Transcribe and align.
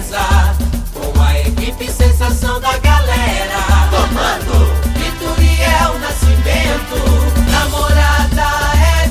mesa, 0.00 0.56
com 0.94 1.20
a 1.20 1.38
equipe 1.40 1.90
sensação 1.90 2.60
da 2.60 2.78
galera. 2.78 3.88
Comando 3.90 4.70
Vitoriel 4.94 5.98
Nascimento, 6.00 6.96
namorada 7.50 8.46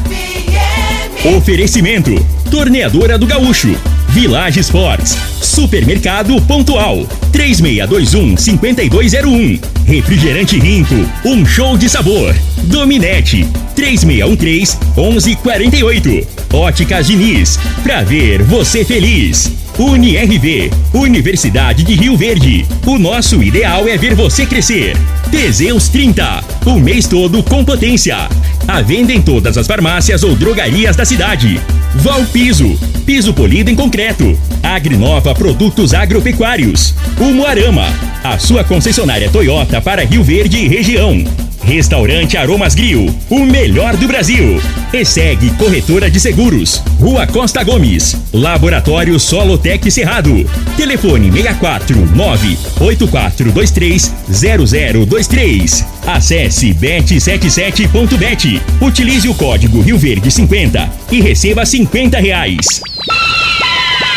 FM. 0.04 1.25
Oferecimento: 1.38 2.15
Torneadora 2.49 3.20
do 3.20 3.27
Gaúcho, 3.27 3.75
Village 4.09 4.59
Sports, 4.62 5.16
Supermercado 5.41 6.41
Pontual, 6.41 7.05
3621-5201. 7.31 9.59
Refrigerante 9.85 10.59
Rinco, 10.59 10.95
um 11.26 11.45
show 11.45 11.77
de 11.77 11.88
sabor. 11.90 12.35
Dominete, 12.63 13.48
3613-1148. 13.76 16.27
Óticas 16.52 17.05
Diniz, 17.05 17.59
pra 17.84 18.03
ver 18.03 18.41
você 18.44 18.84
feliz. 18.84 19.59
UniRV, 19.79 20.69
Universidade 20.93 21.83
de 21.83 21.95
Rio 21.95 22.17
Verde. 22.17 22.65
O 22.85 22.99
nosso 22.99 23.41
ideal 23.41 23.88
é 23.88 23.95
ver 23.97 24.13
você 24.13 24.45
crescer. 24.45 24.97
Teseus 25.31 25.88
30, 25.88 26.43
o 26.65 26.77
mês 26.77 27.07
todo 27.07 27.41
com 27.41 27.63
potência. 27.63 28.27
A 28.70 28.84
venda 28.84 29.12
em 29.12 29.20
todas 29.20 29.58
as 29.58 29.66
farmácias 29.66 30.22
ou 30.22 30.36
drogarias 30.36 30.96
da 30.96 31.04
cidade. 31.04 31.59
Valpiso, 31.96 32.80
piso 33.04 33.34
polido 33.34 33.72
em 33.72 33.76
concreto. 33.76 34.38
Agrinova 34.62 35.34
Produtos 35.34 35.92
Agropecuários. 35.92 36.94
Umuarama, 37.20 37.88
a 38.23 38.38
sua 38.38 38.64
concessionária 38.64 39.28
Toyota 39.32 39.82
para 39.82 40.05
Rio 40.05 40.23
Verde 40.23 40.59
e 40.59 40.68
região. 40.68 41.26
Restaurante 41.64 42.38
Aromas 42.38 42.73
Grill, 42.73 43.14
o 43.30 43.40
melhor 43.40 43.95
do 43.98 44.08
Brasil. 44.08 44.62
E 44.92 45.06
segue 45.06 45.52
Corretora 45.52 46.09
de 46.09 46.20
Seguros, 46.20 46.81
Rua 47.00 47.28
Costa 47.28 47.64
Gomes, 47.64 48.16
Laboratório 48.34 49.20
Solotec 49.20 49.92
Cerrado. 49.92 50.50
Telefone 50.78 51.31
64 51.31 51.95
98423 52.16 54.11
0023. 54.30 55.86
Acesse 56.08 56.73
bet77.bet. 56.73 58.58
Utilize 58.81 59.27
o 59.27 59.33
código 59.33 59.81
Rio 59.81 59.97
Verde 59.97 60.31
50 60.31 60.89
e 61.11 61.21
receba 61.21 61.65
50 61.65 62.19
reais. 62.19 62.81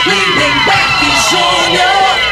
Lindenberg 0.07 1.03
Júnior. 1.31 2.32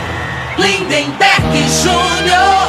Lindenberg 0.57 1.41
Júnior. 1.83 2.60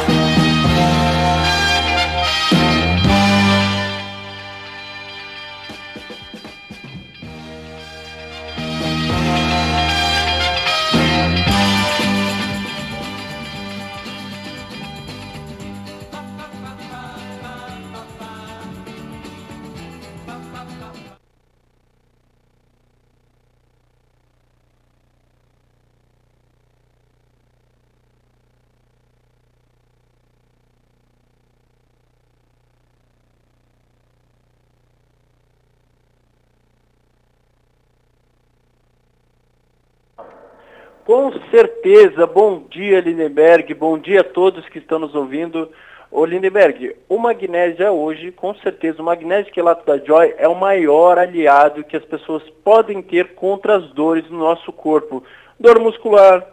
Com 41.05 41.33
certeza. 41.51 42.25
Bom 42.25 42.63
dia, 42.69 43.01
Lindenberg. 43.01 43.73
Bom 43.73 43.97
dia 43.97 44.21
a 44.21 44.23
todos 44.23 44.69
que 44.69 44.77
estão 44.77 44.99
nos 44.99 45.13
ouvindo. 45.13 45.69
Ô, 46.09 46.23
Lindenberg, 46.23 46.95
o 47.09 47.17
magnésia 47.17 47.91
hoje, 47.91 48.31
com 48.31 48.55
certeza, 48.55 49.01
o 49.01 49.05
magnésio 49.05 49.51
quelato 49.51 49.85
da 49.85 49.97
Joy 49.97 50.33
é 50.37 50.47
o 50.47 50.55
maior 50.55 51.17
aliado 51.19 51.83
que 51.83 51.97
as 51.97 52.05
pessoas 52.05 52.41
podem 52.63 53.01
ter 53.01 53.35
contra 53.35 53.75
as 53.75 53.89
dores 53.89 54.29
no 54.29 54.37
nosso 54.37 54.71
corpo. 54.71 55.21
Dor 55.59 55.77
muscular, 55.77 56.47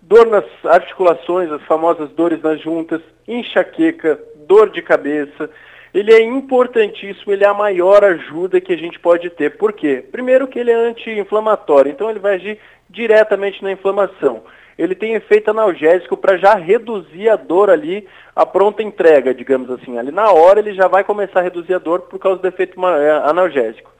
dor 0.00 0.26
nas 0.26 0.44
articulações, 0.64 1.50
as 1.50 1.62
famosas 1.62 2.08
dores 2.10 2.40
nas 2.40 2.60
juntas, 2.60 3.00
enxaqueca, 3.26 4.20
dor 4.46 4.70
de 4.70 4.82
cabeça. 4.82 5.50
Ele 5.92 6.12
é 6.12 6.22
importantíssimo, 6.22 7.32
ele 7.32 7.42
é 7.42 7.48
a 7.48 7.54
maior 7.54 8.04
ajuda 8.04 8.60
que 8.60 8.72
a 8.72 8.76
gente 8.76 9.00
pode 9.00 9.30
ter. 9.30 9.56
Por 9.56 9.72
quê? 9.72 10.04
Primeiro 10.12 10.46
que 10.46 10.58
ele 10.58 10.70
é 10.70 10.74
anti-inflamatório, 10.74 11.90
então 11.90 12.08
ele 12.08 12.18
vai 12.18 12.34
agir 12.34 12.58
diretamente 12.88 13.62
na 13.62 13.72
inflamação. 13.72 14.42
Ele 14.78 14.94
tem 14.94 15.14
efeito 15.14 15.50
analgésico 15.50 16.16
para 16.16 16.36
já 16.36 16.54
reduzir 16.54 17.28
a 17.30 17.36
dor 17.36 17.70
ali, 17.70 18.06
a 18.34 18.44
pronta 18.44 18.82
entrega, 18.82 19.32
digamos 19.32 19.70
assim. 19.70 19.98
Ali 19.98 20.10
na 20.10 20.30
hora 20.30 20.60
ele 20.60 20.74
já 20.74 20.86
vai 20.86 21.02
começar 21.02 21.40
a 21.40 21.42
reduzir 21.42 21.74
a 21.74 21.78
dor 21.78 22.02
por 22.02 22.18
causa 22.18 22.40
do 22.40 22.48
efeito 22.48 22.78
eh, 22.86 23.10
analgésico. 23.24 23.90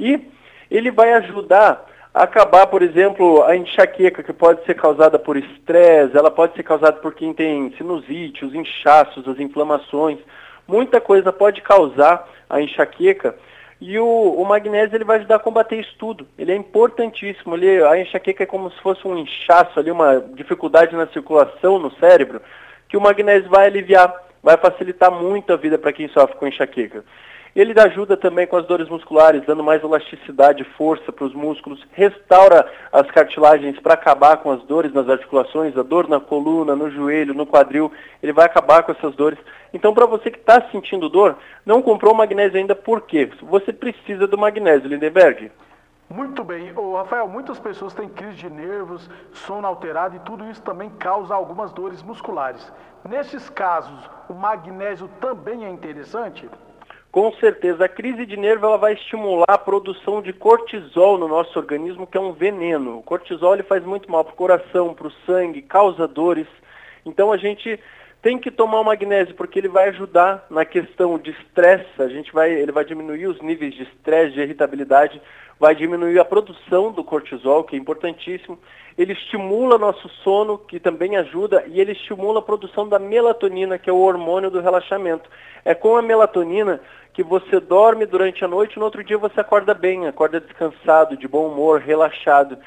E 0.00 0.20
ele 0.68 0.90
vai 0.90 1.12
ajudar 1.12 1.86
a 2.12 2.24
acabar, 2.24 2.66
por 2.66 2.82
exemplo, 2.82 3.44
a 3.44 3.56
enxaqueca 3.56 4.22
que 4.22 4.32
pode 4.32 4.64
ser 4.64 4.74
causada 4.74 5.18
por 5.18 5.36
estresse, 5.36 6.16
ela 6.16 6.30
pode 6.30 6.54
ser 6.54 6.64
causada 6.64 6.96
por 6.96 7.14
quem 7.14 7.32
tem 7.32 7.72
sinusite, 7.76 8.44
os 8.44 8.54
inchaços, 8.54 9.28
as 9.28 9.38
inflamações. 9.38 10.18
Muita 10.66 11.00
coisa 11.00 11.32
pode 11.32 11.60
causar 11.60 12.28
a 12.50 12.60
enxaqueca 12.60 13.36
e 13.80 13.98
o, 13.98 14.06
o 14.06 14.44
magnésio 14.44 14.96
ele 14.96 15.04
vai 15.04 15.18
ajudar 15.18 15.36
a 15.36 15.40
combater 15.40 15.76
isso 15.76 15.94
tudo. 15.98 16.26
Ele 16.38 16.52
é 16.52 16.56
importantíssimo. 16.56 17.54
Ele, 17.54 17.84
a 17.84 18.00
enxaqueca 18.00 18.42
é 18.42 18.46
como 18.46 18.70
se 18.70 18.80
fosse 18.80 19.06
um 19.06 19.18
inchaço 19.18 19.78
ali, 19.78 19.90
uma 19.90 20.20
dificuldade 20.34 20.96
na 20.96 21.06
circulação 21.08 21.78
no 21.78 21.90
cérebro, 21.96 22.40
que 22.88 22.96
o 22.96 23.00
magnésio 23.00 23.50
vai 23.50 23.66
aliviar, 23.66 24.14
vai 24.42 24.56
facilitar 24.56 25.10
muito 25.10 25.52
a 25.52 25.56
vida 25.56 25.76
para 25.76 25.92
quem 25.92 26.08
sofre 26.08 26.36
com 26.36 26.46
enxaqueca. 26.46 27.04
Ele 27.56 27.72
ajuda 27.80 28.18
também 28.18 28.46
com 28.46 28.58
as 28.58 28.66
dores 28.66 28.86
musculares, 28.86 29.42
dando 29.46 29.64
mais 29.64 29.82
elasticidade 29.82 30.60
e 30.60 30.76
força 30.76 31.10
para 31.10 31.24
os 31.24 31.32
músculos, 31.32 31.82
restaura 31.92 32.70
as 32.92 33.10
cartilagens 33.10 33.80
para 33.80 33.94
acabar 33.94 34.36
com 34.36 34.50
as 34.50 34.62
dores 34.64 34.92
nas 34.92 35.08
articulações, 35.08 35.74
a 35.74 35.82
dor 35.82 36.06
na 36.06 36.20
coluna, 36.20 36.76
no 36.76 36.90
joelho, 36.90 37.32
no 37.32 37.46
quadril, 37.46 37.90
ele 38.22 38.34
vai 38.34 38.44
acabar 38.44 38.82
com 38.82 38.92
essas 38.92 39.16
dores. 39.16 39.38
Então, 39.72 39.94
para 39.94 40.04
você 40.04 40.30
que 40.30 40.38
está 40.38 40.60
sentindo 40.70 41.08
dor, 41.08 41.38
não 41.64 41.80
comprou 41.80 42.12
magnésio 42.12 42.58
ainda, 42.58 42.74
por 42.74 43.00
quê? 43.00 43.30
Você 43.44 43.72
precisa 43.72 44.26
do 44.26 44.36
magnésio, 44.36 44.90
Lindenberg. 44.90 45.50
Muito 46.10 46.44
bem. 46.44 46.76
Ô, 46.76 46.96
Rafael, 46.96 47.26
muitas 47.26 47.58
pessoas 47.58 47.94
têm 47.94 48.06
crise 48.06 48.36
de 48.36 48.50
nervos, 48.50 49.08
sono 49.32 49.66
alterado 49.66 50.14
e 50.14 50.18
tudo 50.18 50.44
isso 50.50 50.60
também 50.60 50.90
causa 50.90 51.34
algumas 51.34 51.72
dores 51.72 52.02
musculares. 52.02 52.70
Nesses 53.08 53.48
casos, 53.48 54.10
o 54.28 54.34
magnésio 54.34 55.08
também 55.18 55.64
é 55.64 55.70
interessante? 55.70 56.50
Com 57.10 57.32
certeza, 57.34 57.84
a 57.84 57.88
crise 57.88 58.26
de 58.26 58.36
nervo 58.36 58.66
ela 58.66 58.76
vai 58.76 58.92
estimular 58.92 59.46
a 59.48 59.56
produção 59.56 60.20
de 60.20 60.32
cortisol 60.32 61.16
no 61.16 61.26
nosso 61.26 61.58
organismo, 61.58 62.06
que 62.06 62.18
é 62.18 62.20
um 62.20 62.32
veneno. 62.32 62.98
O 62.98 63.02
cortisol 63.02 63.54
ele 63.54 63.62
faz 63.62 63.82
muito 63.84 64.10
mal 64.10 64.24
para 64.24 64.34
o 64.34 64.36
coração, 64.36 64.92
para 64.92 65.06
o 65.06 65.12
sangue, 65.24 65.62
causa 65.62 66.06
dores. 66.06 66.46
Então 67.06 67.32
a 67.32 67.36
gente 67.36 67.80
tem 68.20 68.38
que 68.38 68.50
tomar 68.50 68.80
o 68.80 68.84
magnésio 68.84 69.34
porque 69.34 69.58
ele 69.58 69.68
vai 69.68 69.88
ajudar 69.88 70.46
na 70.50 70.64
questão 70.64 71.18
de 71.18 71.30
estresse. 71.30 71.86
A 71.98 72.08
gente 72.08 72.32
vai, 72.32 72.50
ele 72.50 72.72
vai 72.72 72.84
diminuir 72.84 73.28
os 73.28 73.40
níveis 73.40 73.74
de 73.74 73.84
estresse, 73.84 74.34
de 74.34 74.40
irritabilidade. 74.40 75.22
vai 75.58 75.74
diminuir 75.74 76.18
a 76.18 76.24
produção 76.24 76.92
do 76.92 77.02
cortisol, 77.02 77.64
que 77.64 77.76
é 77.76 77.78
importantíssimo. 77.78 78.58
Ele 78.96 79.12
estimula 79.12 79.76
nosso 79.76 80.08
sono, 80.24 80.56
que 80.56 80.80
também 80.80 81.16
ajuda, 81.16 81.64
e 81.66 81.80
ele 81.80 81.92
estimula 81.92 82.38
a 82.38 82.42
produção 82.42 82.88
da 82.88 82.98
melatonina, 82.98 83.78
que 83.78 83.90
é 83.90 83.92
o 83.92 84.00
hormônio 84.00 84.50
do 84.50 84.60
relaxamento. 84.60 85.28
É 85.64 85.74
com 85.74 85.96
a 85.96 86.02
melatonina 86.02 86.80
que 87.12 87.22
você 87.22 87.60
dorme 87.60 88.06
durante 88.06 88.44
a 88.44 88.48
noite 88.48 88.74
e 88.74 88.78
no 88.78 88.84
outro 88.84 89.02
dia 89.02 89.18
você 89.18 89.40
acorda 89.40 89.74
bem, 89.74 90.06
acorda 90.06 90.40
descansado, 90.40 91.16
de 91.16 91.26
bom 91.26 91.48
humor, 91.48 91.80
relaxado. 91.80 92.58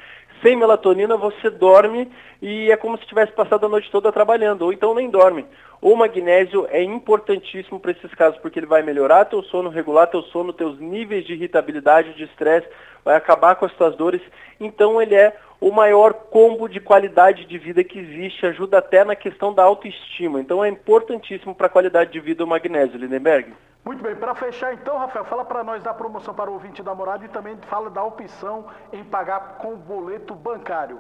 Sem 0.42 0.56
melatonina 0.56 1.18
você 1.18 1.50
dorme 1.50 2.12
e 2.42 2.72
é 2.72 2.78
como 2.78 2.98
se 2.98 3.06
tivesse 3.06 3.32
passado 3.32 3.66
a 3.66 3.70
noite 3.70 3.92
toda 3.92 4.12
trabalhando, 4.12 4.64
ou 4.64 4.74
então 4.74 4.94
nem 4.94 5.10
dorme. 5.10 5.46
O 5.82 5.96
magnésio 5.96 6.68
é 6.70 6.84
importantíssimo 6.84 7.80
para 7.80 7.92
esses 7.92 8.14
casos, 8.14 8.40
porque 8.40 8.60
ele 8.60 8.66
vai 8.66 8.82
melhorar 8.82 9.26
teu 9.26 9.42
sono, 9.44 9.70
regular 9.70 10.08
teu 10.08 10.22
sono, 10.24 10.52
teus 10.52 10.80
níveis 10.80 11.26
de 11.26 11.34
irritabilidade, 11.34 12.14
de 12.16 12.24
estresse, 12.24 12.68
vai 13.04 13.16
acabar 13.16 13.56
com 13.56 13.66
as 13.66 13.74
tuas 13.74 13.96
dores. 13.96 14.22
Então 14.60 15.02
ele 15.02 15.16
é 15.16 15.36
o 15.60 15.72
maior 15.72 16.14
combo 16.14 16.70
de 16.70 16.80
qualidade 16.80 17.46
de 17.46 17.58
vida 17.58 17.84
que 17.84 18.00
existe, 18.00 18.46
ajuda 18.46 18.78
até 18.78 19.04
na 19.04 19.16
questão 19.16 19.54
da 19.54 19.64
autoestima. 19.64 20.40
Então 20.40 20.64
é 20.64 20.70
importantíssimo 20.70 21.54
para 21.54 21.68
a 21.68 21.70
qualidade 21.70 22.12
de 22.12 22.20
vida 22.20 22.44
o 22.44 22.48
magnésio, 22.48 22.98
Lindenberg. 22.98 23.54
Muito 23.84 24.04
bem, 24.04 24.16
para 24.16 24.36
fechar 24.36 24.74
então, 24.74 24.98
Rafael, 24.98 25.26
fala 25.26 25.44
para 25.44 25.64
nós 25.64 25.82
da 25.82 25.94
promoção 25.94 26.34
para 26.34 26.50
o 26.50 26.54
ouvinte 26.54 26.84
da 26.84 26.94
morada 26.94 27.26
e 27.26 27.30
também 27.30 27.58
fala 27.68 27.90
da 27.90 28.04
opção 28.04 28.68
em 28.94 29.04
pagar 29.04 29.58
com 29.58 29.76
boleto 29.76 30.36
bancário. 30.36 31.00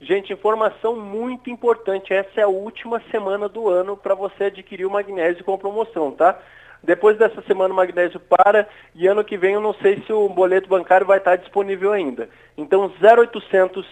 Gente, 0.00 0.32
informação 0.32 0.96
muito 0.96 1.48
importante. 1.48 2.12
Essa 2.12 2.40
é 2.40 2.42
a 2.42 2.48
última 2.48 3.00
semana 3.10 3.48
do 3.48 3.68
ano 3.68 3.96
para 3.96 4.16
você 4.16 4.44
adquirir 4.44 4.84
o 4.84 4.90
magnésio 4.90 5.44
com 5.44 5.56
promoção, 5.56 6.10
tá? 6.10 6.38
Depois 6.82 7.16
dessa 7.16 7.40
semana 7.42 7.72
o 7.72 7.76
magnésio 7.76 8.18
para 8.20 8.68
e 8.94 9.06
ano 9.06 9.22
que 9.22 9.36
vem 9.36 9.54
eu 9.54 9.60
não 9.60 9.74
sei 9.74 10.02
se 10.04 10.12
o 10.12 10.28
boleto 10.28 10.68
bancário 10.68 11.06
vai 11.06 11.18
estar 11.18 11.36
disponível 11.36 11.92
ainda. 11.92 12.28
Então 12.56 12.92
0800 13.00 13.86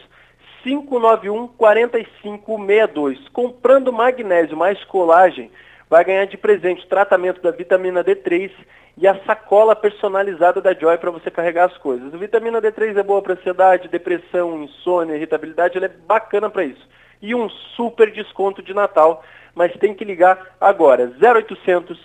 591 0.63 1.49
4562. 1.49 3.29
Comprando 3.29 3.93
magnésio 3.93 4.57
mais 4.57 4.83
colagem, 4.85 5.51
vai 5.89 6.05
ganhar 6.05 6.27
de 6.27 6.37
presente 6.37 6.87
tratamento 6.87 7.41
da 7.41 7.51
vitamina 7.51 8.05
D3 8.05 8.51
e 8.97 9.07
a 9.07 9.19
sacola 9.25 9.75
personalizada 9.75 10.61
da 10.61 10.75
Joy 10.75 10.99
para 10.99 11.11
você 11.11 11.31
carregar 11.31 11.67
as 11.67 11.79
coisas. 11.79 12.13
A 12.13 12.17
vitamina 12.17 12.61
D3 12.61 12.97
é 12.97 13.03
boa 13.03 13.23
para 13.23 13.35
ansiedade, 13.35 13.89
depressão, 13.89 14.63
insônia, 14.63 15.17
irritabilidade, 15.17 15.77
ela 15.77 15.87
é 15.87 15.89
bacana 16.07 16.51
para 16.51 16.65
isso. 16.65 16.87
E 17.23 17.35
um 17.35 17.49
super 17.49 18.11
desconto 18.11 18.63
de 18.63 18.75
Natal, 18.75 19.25
mas 19.55 19.73
tem 19.75 19.95
que 19.95 20.05
ligar 20.05 20.55
agora, 20.61 21.13
0800 21.21 21.99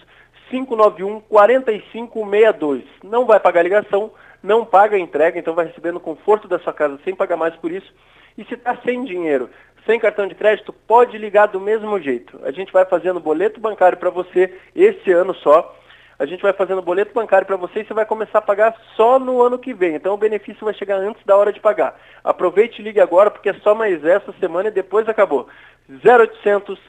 591 0.50 1.22
4562. 1.22 2.84
Não 3.04 3.26
vai 3.26 3.40
pagar 3.40 3.64
ligação, 3.64 4.12
não 4.42 4.66
paga 4.66 4.96
a 4.96 5.00
entrega, 5.00 5.40
então 5.40 5.56
vai 5.56 5.66
receber 5.66 5.92
no 5.92 6.00
conforto 6.00 6.48
da 6.48 6.60
sua 6.60 6.74
casa 6.74 7.00
sem 7.04 7.16
pagar 7.16 7.38
mais 7.38 7.56
por 7.56 7.72
isso. 7.72 7.92
E 8.38 8.44
se 8.46 8.54
está 8.54 8.78
sem 8.84 9.04
dinheiro, 9.06 9.50
sem 9.86 10.00
cartão 10.00 10.28
de 10.28 10.36
crédito, 10.36 10.74
pode 10.74 11.18
ligar 11.18 11.48
do 11.48 11.60
mesmo 11.60 12.00
jeito. 12.00 12.40
A 12.44 12.52
gente 12.52 12.72
vai 12.72 12.86
fazendo 12.86 13.20
boleto 13.20 13.60
bancário 13.60 13.98
para 13.98 14.10
você 14.10 14.54
esse 14.76 15.12
ano 15.12 15.34
só. 15.36 15.76
A 16.18 16.26
gente 16.26 16.42
vai 16.42 16.54
fazendo 16.54 16.82
boleto 16.82 17.14
bancário 17.14 17.46
para 17.46 17.58
você 17.58 17.82
e 17.82 17.86
você 17.86 17.94
vai 17.94 18.06
começar 18.06 18.40
a 18.40 18.42
pagar 18.42 18.74
só 18.96 19.20
no 19.20 19.42
ano 19.42 19.60
que 19.60 19.74
vem. 19.74 19.96
Então 19.96 20.14
o 20.14 20.18
benefício 20.18 20.64
vai 20.64 20.74
chegar 20.74 20.98
antes 20.98 21.24
da 21.26 21.36
hora 21.36 21.52
de 21.52 21.60
pagar. 21.60 22.00
Aproveite 22.24 22.82
e 22.82 22.84
ligue 22.84 23.02
agora 23.02 23.30
porque 23.30 23.50
é 23.50 23.54
só 23.56 23.76
mais 23.76 24.04
essa 24.04 24.34
semana 24.40 24.70
e 24.70 24.72
depois 24.72 25.08
acabou. 25.10 25.48
0800 25.90 26.80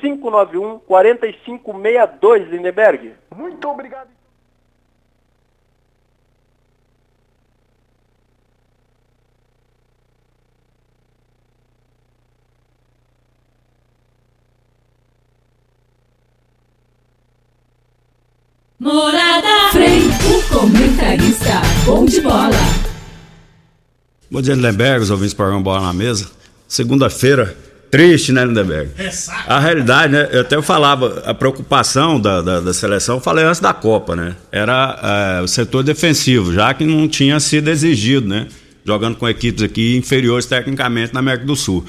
591 0.00 0.78
4562, 0.80 2.48
Lindenberg. 2.48 3.14
Muito 3.34 3.68
obrigado. 3.68 4.08
Morada 18.80 19.72
Frei, 19.72 19.98
o 19.98 20.54
comentarista 20.54 21.50
bom 21.84 22.04
de 22.04 22.20
bola. 22.20 22.50
Bom 24.30 24.40
dia, 24.40 24.54
Lindenberg, 24.54 25.02
os 25.02 25.10
ouvintes 25.10 25.34
programa 25.34 25.62
Bola 25.62 25.80
na 25.80 25.92
Mesa. 25.92 26.30
Segunda-feira, 26.68 27.56
triste, 27.90 28.32
né, 28.32 28.44
Lindenberg? 28.44 28.90
É 28.98 29.10
saco. 29.10 29.50
A 29.50 29.58
realidade, 29.58 30.12
né? 30.12 30.28
Eu 30.32 30.42
até 30.42 30.60
falava, 30.62 31.22
a 31.26 31.34
preocupação 31.34 32.20
da, 32.20 32.40
da, 32.42 32.60
da 32.60 32.74
seleção, 32.74 33.16
eu 33.16 33.20
falei 33.20 33.44
antes 33.44 33.60
da 33.60 33.72
Copa, 33.72 34.14
né? 34.14 34.36
Era 34.52 35.38
é, 35.38 35.42
o 35.42 35.48
setor 35.48 35.82
defensivo, 35.82 36.52
já 36.52 36.72
que 36.74 36.84
não 36.84 37.08
tinha 37.08 37.38
sido 37.40 37.68
exigido, 37.68 38.28
né? 38.28 38.46
Jogando 38.84 39.16
com 39.16 39.28
equipes 39.28 39.62
aqui 39.62 39.96
inferiores 39.96 40.46
tecnicamente 40.46 41.12
na 41.12 41.20
América 41.20 41.46
do 41.46 41.56
Sul. 41.56 41.84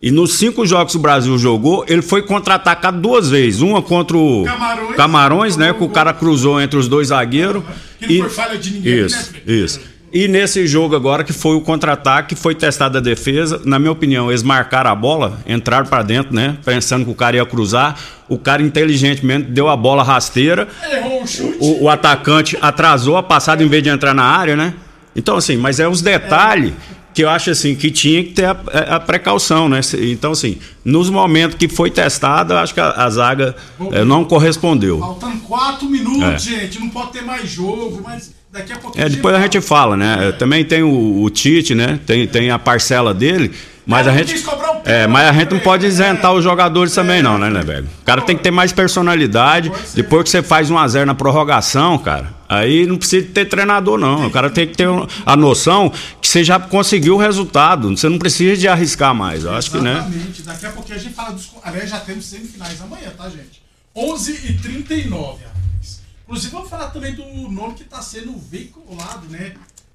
E 0.00 0.10
nos 0.10 0.34
cinco 0.34 0.66
jogos 0.66 0.92
que 0.92 0.98
o 0.98 1.00
Brasil 1.00 1.38
jogou, 1.38 1.84
ele 1.88 2.02
foi 2.02 2.20
contra-atacado 2.22 3.00
duas 3.00 3.30
vezes. 3.30 3.62
Uma 3.62 3.80
contra 3.80 4.16
o 4.16 4.44
Camarões, 4.44 4.96
Camarões 4.96 5.56
né? 5.56 5.72
Que 5.72 5.78
o 5.78 5.86
gol. 5.86 5.90
cara 5.90 6.12
cruzou 6.12 6.60
entre 6.60 6.78
os 6.78 6.88
dois 6.88 7.08
zagueiros. 7.08 7.62
Que 7.98 8.18
não 8.18 8.28
foi 8.28 8.34
falha 8.34 8.58
de 8.58 8.70
ninguém, 8.74 9.06
Isso, 9.06 9.32
né, 9.32 9.40
isso. 9.46 9.80
E 10.14 10.28
nesse 10.28 10.64
jogo 10.64 10.94
agora, 10.94 11.24
que 11.24 11.32
foi 11.32 11.56
o 11.56 11.60
contra-ataque, 11.60 12.36
foi 12.36 12.54
testada 12.54 12.98
a 12.98 13.02
defesa. 13.02 13.60
Na 13.64 13.80
minha 13.80 13.90
opinião, 13.90 14.30
eles 14.30 14.44
marcaram 14.44 14.88
a 14.88 14.94
bola, 14.94 15.40
entraram 15.44 15.86
pra 15.86 16.04
dentro, 16.04 16.32
né? 16.32 16.56
Pensando 16.64 17.04
que 17.04 17.10
o 17.10 17.16
cara 17.16 17.34
ia 17.34 17.44
cruzar. 17.44 17.98
O 18.28 18.38
cara 18.38 18.62
inteligentemente 18.62 19.50
deu 19.50 19.68
a 19.68 19.76
bola 19.76 20.04
rasteira. 20.04 20.68
Errou 20.88 21.24
o 21.24 21.26
chute. 21.26 21.58
O, 21.60 21.88
atacante 21.88 22.56
atrasou 22.60 23.16
a 23.16 23.24
passada 23.24 23.64
em 23.64 23.66
vez 23.66 23.82
de 23.82 23.88
entrar 23.88 24.14
na 24.14 24.22
área, 24.22 24.54
né? 24.54 24.74
Então, 25.16 25.36
assim, 25.36 25.56
mas 25.56 25.80
é 25.80 25.88
os 25.88 26.00
detalhes 26.00 26.72
que 27.12 27.22
eu 27.22 27.28
acho 27.28 27.50
assim 27.50 27.74
que 27.76 27.90
tinha 27.92 28.22
que 28.24 28.30
ter 28.30 28.44
a, 28.44 28.56
a 28.96 29.00
precaução, 29.00 29.68
né? 29.68 29.80
Então, 30.00 30.30
assim, 30.30 30.58
nos 30.84 31.10
momentos 31.10 31.56
que 31.56 31.68
foi 31.68 31.90
testada, 31.90 32.54
eu 32.54 32.58
acho 32.58 32.72
que 32.72 32.80
a, 32.80 32.90
a 32.90 33.10
zaga 33.10 33.54
eh, 33.92 34.04
não 34.04 34.24
correspondeu. 34.24 34.98
Faltando 35.00 35.38
quatro 35.38 35.88
minutos, 35.88 36.22
É. 36.22 36.38
gente. 36.38 36.78
Não 36.78 36.88
pode 36.88 37.12
ter 37.12 37.22
mais 37.22 37.48
jogo, 37.48 38.00
mas 38.04 38.32
daqui 38.54 38.72
a 38.72 38.76
pouco. 38.78 38.98
É, 38.98 39.08
depois 39.08 39.34
a 39.34 39.40
gente 39.40 39.60
fala, 39.60 39.96
né? 39.96 40.32
Também 40.38 40.64
tem 40.64 40.82
o, 40.82 41.22
o 41.22 41.28
Tite, 41.30 41.74
né? 41.74 41.98
Tem, 42.06 42.26
tem 42.26 42.50
a 42.50 42.58
parcela 42.58 43.12
dele, 43.12 43.52
mas 43.84 44.06
É, 44.06 44.10
a 44.10 44.16
gente. 44.16 44.34
o 44.46 44.82
É, 44.86 45.06
mas 45.06 45.28
a 45.28 45.32
gente 45.32 45.52
não 45.52 45.58
pode 45.60 45.84
é. 45.84 45.88
isentar 45.88 46.32
os 46.32 46.42
jogadores 46.42 46.94
também, 46.94 47.22
não, 47.22 47.36
né, 47.38 47.50
né, 47.50 47.62
velho? 47.62 47.86
O 48.00 48.04
cara 48.04 48.22
tem 48.22 48.36
que 48.36 48.42
ter 48.42 48.50
mais 48.50 48.72
personalidade. 48.72 49.70
Depois 49.94 50.24
que 50.24 50.30
você 50.30 50.42
faz 50.42 50.70
um 50.70 50.78
a 50.78 50.86
zero 50.88 51.06
na 51.06 51.14
prorrogação, 51.14 51.98
cara, 51.98 52.32
aí 52.48 52.86
não 52.86 52.96
precisa 52.96 53.26
ter 53.26 53.44
treinador, 53.46 53.98
não. 53.98 54.26
O 54.26 54.30
cara 54.30 54.48
tem 54.48 54.66
que 54.66 54.74
ter 54.76 54.88
um- 54.88 55.06
a 55.26 55.36
noção 55.36 55.92
que 56.20 56.28
você 56.28 56.42
já 56.44 56.58
conseguiu 56.60 57.14
o 57.16 57.18
resultado. 57.18 57.88
Você 57.96 58.08
não 58.08 58.18
precisa 58.18 58.56
de 58.56 58.68
arriscar 58.68 59.14
mais. 59.14 59.44
Eu 59.44 59.54
acho 59.54 59.70
que, 59.70 59.78
né? 59.78 59.92
Exatamente. 59.92 60.42
Daqui 60.42 60.66
a 60.66 60.70
pouquinho 60.70 60.98
a 60.98 61.00
gente 61.00 61.14
fala 61.14 61.32
dos. 61.32 61.50
Aliás, 61.62 61.90
já 61.90 61.98
temos 62.00 62.24
semifinais 62.26 62.80
amanhã, 62.80 63.10
tá, 63.16 63.28
gente? 63.28 63.62
11h39, 63.96 65.10
rapaz. 65.44 66.00
Inclusive, 66.24 66.52
vamos 66.52 66.70
falar 66.70 66.88
também 66.90 67.14
do 67.14 67.24
nome 67.50 67.74
que 67.74 67.82
está 67.82 68.00
sendo 68.00 68.36
veiculado, 68.38 69.26
né? 69.28 69.54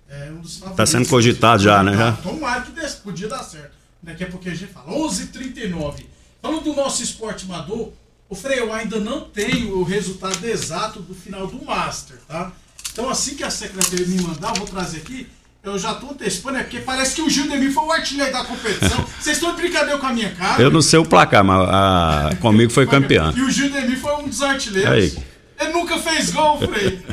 É 0.09 0.31
um 0.31 0.41
dos 0.41 0.53
favoritos. 0.57 0.77
Tá 0.77 0.85
sendo 0.85 1.07
cogitado 1.07 1.61
já, 1.61 1.83
né, 1.83 1.95
já? 1.95 2.11
Tomara 2.13 2.61
que 2.61 2.71
desse, 2.71 2.97
podia 2.97 3.27
dar 3.27 3.43
certo. 3.43 3.71
Daqui 4.01 4.23
a 4.23 4.27
pouquinho 4.27 4.53
a 4.53 4.57
gente 4.57 4.71
fala. 4.71 4.91
11h39. 4.91 6.05
Falando 6.41 6.63
do 6.63 6.73
nosso 6.75 7.03
esporte 7.03 7.45
amador, 7.45 7.91
o 8.29 8.35
Frei, 8.35 8.59
eu 8.59 8.71
ainda 8.71 8.99
não 8.99 9.21
tenho 9.21 9.77
o 9.77 9.83
resultado 9.83 10.43
exato 10.45 10.99
do 11.01 11.13
final 11.13 11.47
do 11.47 11.63
Master, 11.65 12.17
tá? 12.27 12.51
Então, 12.91 13.09
assim 13.09 13.35
que 13.35 13.43
a 13.43 13.49
secretaria 13.49 14.05
me 14.07 14.21
mandar, 14.21 14.49
eu 14.49 14.55
vou 14.55 14.67
trazer 14.67 14.97
aqui. 14.97 15.27
Eu 15.61 15.77
já 15.77 15.93
tô 15.93 16.11
antecipando, 16.11 16.57
é 16.57 16.63
porque 16.63 16.79
parece 16.79 17.15
que 17.15 17.21
o 17.21 17.29
Gil 17.29 17.49
Demir 17.49 17.73
foi 17.73 17.83
o 17.83 17.91
artilheiro 17.91 18.31
da 18.31 18.45
competição. 18.45 19.05
Vocês 19.19 19.35
estão 19.37 19.51
de 19.55 19.61
brincadeira 19.61 19.97
com 19.99 20.05
a 20.05 20.13
minha 20.13 20.31
cara? 20.33 20.61
Eu 20.61 20.71
não 20.71 20.81
sei 20.81 20.97
o 20.99 21.05
placar, 21.05 21.43
mas 21.43 21.67
a- 21.69 22.29
comigo 22.39 22.71
foi 22.71 22.87
campeão. 22.87 23.31
E 23.35 23.41
o 23.41 23.51
Gil 23.51 23.69
Demir 23.69 23.99
foi 23.99 24.15
um 24.15 24.27
dos 24.29 24.41
artilheiros. 24.41 24.89
Aí. 24.91 25.23
Ele 25.59 25.73
nunca 25.73 25.97
fez 25.97 26.31
gol, 26.31 26.57
Frei. 26.59 27.01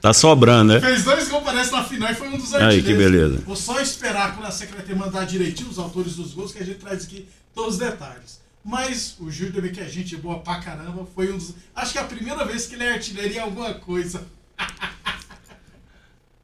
Tá 0.00 0.14
sobrando, 0.14 0.72
né? 0.72 0.80
Fez 0.80 1.04
dois 1.04 1.28
gols, 1.28 1.44
parece, 1.44 1.70
na 1.72 1.84
final 1.84 2.10
e 2.10 2.14
foi 2.14 2.28
um 2.28 2.38
dos 2.38 2.54
Aí, 2.54 2.62
artilheiros. 2.62 2.86
que 2.86 2.94
beleza. 2.96 3.42
Vou 3.44 3.54
só 3.54 3.78
esperar 3.82 4.34
quando 4.34 4.46
a 4.46 4.50
secretaria 4.50 4.96
mandar 4.96 5.26
direitinho 5.26 5.68
os 5.68 5.78
autores 5.78 6.16
dos 6.16 6.32
gols, 6.32 6.52
que 6.52 6.62
a 6.62 6.64
gente 6.64 6.78
traz 6.78 7.04
aqui 7.04 7.28
todos 7.54 7.74
os 7.74 7.78
detalhes. 7.78 8.40
Mas 8.64 9.14
o 9.20 9.30
Gil 9.30 9.52
Demir, 9.52 9.74
que 9.74 9.80
é 9.80 9.84
gente 9.86 10.16
boa 10.16 10.38
pra 10.38 10.58
caramba, 10.60 11.06
foi 11.14 11.30
um 11.30 11.36
dos. 11.36 11.54
Acho 11.76 11.92
que 11.92 11.98
é 11.98 12.00
a 12.00 12.04
primeira 12.04 12.46
vez 12.46 12.64
que 12.66 12.76
ele 12.76 12.84
é 12.84 12.94
artilheiro 12.94 13.34
em 13.34 13.38
alguma 13.40 13.74
coisa. 13.74 14.22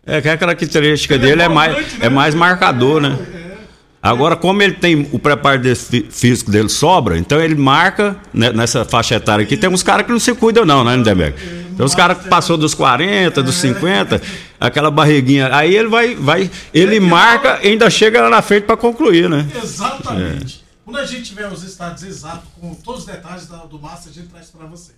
É 0.08 0.22
que 0.22 0.28
a 0.28 0.38
característica 0.38 1.14
Ele 1.14 1.26
dele 1.26 1.42
é 1.42 1.48
volante, 1.48 1.72
mais, 1.72 1.98
né? 1.98 2.06
é 2.06 2.08
mais 2.08 2.32
marcador, 2.32 3.00
né? 3.00 3.08
Agora, 4.08 4.36
como 4.36 4.62
ele 4.62 4.74
tem 4.74 5.08
o 5.12 5.18
preparo 5.18 5.60
de- 5.60 5.74
fí- 5.74 6.06
físico 6.10 6.50
dele 6.50 6.68
sobra, 6.68 7.18
então 7.18 7.40
ele 7.40 7.54
marca 7.54 8.16
né, 8.32 8.50
nessa 8.52 8.84
faixa 8.84 9.14
etária 9.16 9.42
aqui. 9.44 9.56
Tem 9.56 9.68
uns 9.68 9.82
caras 9.82 10.06
que 10.06 10.12
não 10.12 10.18
se 10.20 10.34
cuidam, 10.34 10.64
não, 10.64 10.84
né, 10.84 10.94
Lindenberg? 10.96 11.36
Tem 11.76 11.84
uns 11.84 11.94
caras 11.94 12.18
que 12.18 12.28
passou 12.28 12.56
dos 12.56 12.72
40, 12.74 13.42
dos 13.42 13.54
50, 13.56 14.22
aquela 14.58 14.90
barriguinha. 14.90 15.54
Aí 15.54 15.74
ele 15.76 15.88
vai, 15.88 16.14
vai 16.14 16.50
ele 16.72 16.98
marca 17.00 17.60
e 17.62 17.68
ainda 17.68 17.90
chega 17.90 18.22
lá 18.22 18.30
na 18.30 18.40
frente 18.42 18.64
para 18.64 18.76
concluir, 18.76 19.28
né? 19.28 19.46
Exatamente. 19.62 20.62
É. 20.62 20.66
Quando 20.84 20.98
a 20.98 21.04
gente 21.06 21.24
tiver 21.24 21.48
os 21.52 21.62
estados 21.64 22.02
exatos, 22.02 22.48
com 22.60 22.74
todos 22.74 23.00
os 23.00 23.06
detalhes 23.06 23.46
do 23.46 23.78
Master, 23.78 24.10
a 24.10 24.14
gente 24.14 24.28
traz 24.28 24.46
para 24.46 24.66
vocês. 24.66 24.96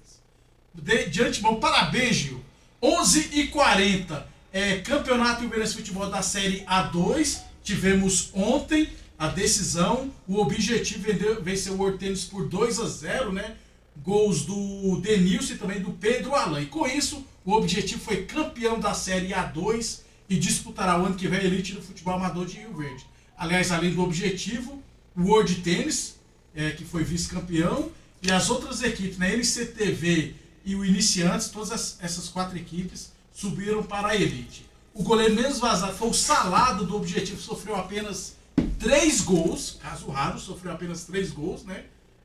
De, 0.75 1.09
de 1.09 1.23
antemão, 1.23 1.57
parabéns, 1.57 2.15
Gil. 2.17 2.41
11 2.83 3.31
e 3.33 3.47
40 3.49 4.25
É, 4.53 4.77
Campeonato 4.77 5.43
Rio 5.47 5.67
Futebol 5.67 6.09
da 6.09 6.23
Série 6.23 6.63
A2. 6.71 7.39
Tivemos 7.69 8.31
ontem 8.33 8.89
a 9.19 9.29
decisão. 9.29 10.11
O 10.27 10.39
objetivo 10.39 11.03
vendeu, 11.03 11.43
venceu 11.43 11.75
o 11.75 11.83
Hortênis 11.83 12.25
por 12.25 12.49
2 12.49 12.81
a 12.81 12.87
0, 12.87 13.31
né? 13.31 13.57
Gols 14.03 14.47
do 14.47 14.99
Denilson 15.03 15.53
e 15.53 15.59
também 15.59 15.79
do 15.79 15.91
Pedro 15.91 16.35
Alain. 16.35 16.63
E 16.63 16.67
com 16.69 16.87
isso, 16.87 17.27
o 17.45 17.53
objetivo 17.53 18.01
foi 18.01 18.25
campeão 18.25 18.81
da 18.81 18.95
Série 18.95 19.35
A2 19.35 20.01
e 20.31 20.39
disputará 20.39 20.99
o 20.99 21.05
ano 21.05 21.15
que 21.15 21.29
vem 21.29 21.41
a 21.41 21.45
elite 21.45 21.75
do 21.75 21.83
futebol 21.83 22.15
amador 22.15 22.47
de 22.47 22.57
Rio 22.57 22.73
Verde. 22.73 23.05
Aliás, 23.37 23.71
além 23.71 23.93
do 23.93 24.03
objetivo, 24.03 24.83
o 25.15 25.25
World 25.25 25.57
Tênis, 25.57 26.17
é, 26.55 26.71
que 26.71 26.87
foi 26.87 27.05
vice-campeão, 27.05 27.93
e 28.23 28.33
as 28.33 28.49
outras 28.49 28.83
equipes, 28.83 29.19
né, 29.19 29.35
NCTV 29.35 30.33
e 30.65 30.75
o 30.75 30.87
Iniciantes, 30.87 31.49
todas 31.49 31.71
as, 31.71 31.99
essas 32.01 32.31
quatro 32.31 32.57
equipes 32.57 33.13
subiram 33.31 33.83
para 33.83 34.09
a 34.09 34.17
elite. 34.17 34.68
O 34.99 35.05
goleiro 35.05 35.33
menos 35.33 35.61
vazado 35.61 35.93
foi 35.93 36.09
o 36.09 36.13
Salado 36.13 36.85
do 36.85 36.97
Objetivo, 36.97 37.41
sofreu 37.41 37.77
apenas 37.77 38.37
três 38.81 39.21
gols, 39.21 39.79
caso 39.81 40.09
raro, 40.09 40.41
sofreu 40.41 40.73
apenas 40.73 41.05
três 41.05 41.31
gols, 41.31 41.65
né? 41.65 41.83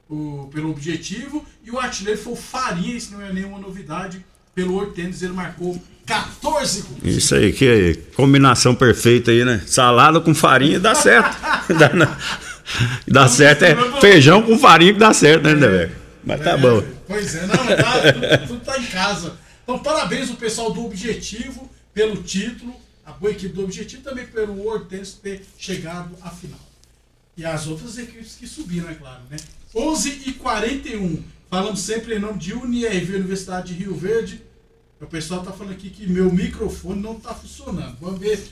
O, 0.10 0.50
pelo 0.52 0.72
Objetivo. 0.72 1.46
E 1.64 1.70
o 1.70 1.80
artilheiro 1.80 2.20
foi 2.20 2.34
o 2.34 2.36
Faria, 2.36 2.98
isso 2.98 3.14
não 3.14 3.22
é 3.22 3.32
nenhuma 3.32 3.60
novidade, 3.60 4.26
pelo 4.56 4.74
Hortênis, 4.74 5.22
ele 5.22 5.34
marcou 5.34 5.80
14 6.04 6.82
gols. 6.82 7.00
Isso 7.04 7.36
aí, 7.36 7.54
que 7.54 7.94
combinação 8.16 8.74
perfeita 8.74 9.30
aí, 9.30 9.46
né? 9.46 9.62
Salada 9.68 10.20
com 10.20 10.34
farinha 10.34 10.80
dá 10.80 10.96
certo. 10.96 11.38
dá, 11.78 12.18
dá 13.08 13.28
certo, 13.28 13.66
é 13.66 14.02
feijão 14.02 14.42
com 14.42 14.58
farinha 14.58 14.94
que 14.94 15.00
dá 15.00 15.14
certo, 15.14 15.44
né, 15.44 15.84
é, 15.84 15.92
Mas 16.24 16.42
tá 16.42 16.52
é, 16.52 16.58
bom. 16.58 16.84
Pois 17.08 17.36
é, 17.36 17.46
não, 17.46 17.56
tá, 17.56 18.14
tudo, 18.14 18.48
tudo 18.48 18.66
tá 18.66 18.80
em 18.80 18.86
casa. 18.88 19.34
Então, 19.64 19.78
parabéns 19.78 20.32
ao 20.32 20.38
pessoal 20.38 20.72
do 20.74 20.84
Objetivo 20.84 21.70
pelo 21.94 22.22
título, 22.24 22.74
a 23.06 23.12
boa 23.12 23.32
equipe 23.32 23.54
do 23.54 23.64
Objetivo 23.64 24.04
também 24.04 24.26
pelo 24.26 24.66
Hortense 24.66 25.18
ter 25.22 25.46
chegado 25.58 26.16
à 26.22 26.30
final. 26.30 26.60
E 27.36 27.46
as 27.46 27.68
outras 27.68 27.98
equipes 27.98 28.36
que 28.36 28.48
subiram, 28.48 28.90
é 28.90 28.96
claro, 28.96 29.24
né? 29.30 29.38
11 29.76 30.24
e 30.28 30.34
41 30.34 31.24
Falamos 31.54 31.82
sempre 31.82 32.16
em 32.16 32.20
nome 32.20 32.40
de 32.40 32.52
Unirv, 32.52 33.14
Universidade 33.14 33.76
de 33.76 33.84
Rio 33.84 33.94
Verde. 33.94 34.42
O 35.00 35.06
pessoal 35.06 35.44
tá 35.44 35.52
falando 35.52 35.74
aqui 35.74 35.92
que 35.92 36.08
meu 36.08 36.34
microfone 36.34 37.00
não 37.00 37.20
tá 37.20 37.32
funcionando. 37.32 37.96
Vamos 38.02 38.20
ver. 38.20 38.44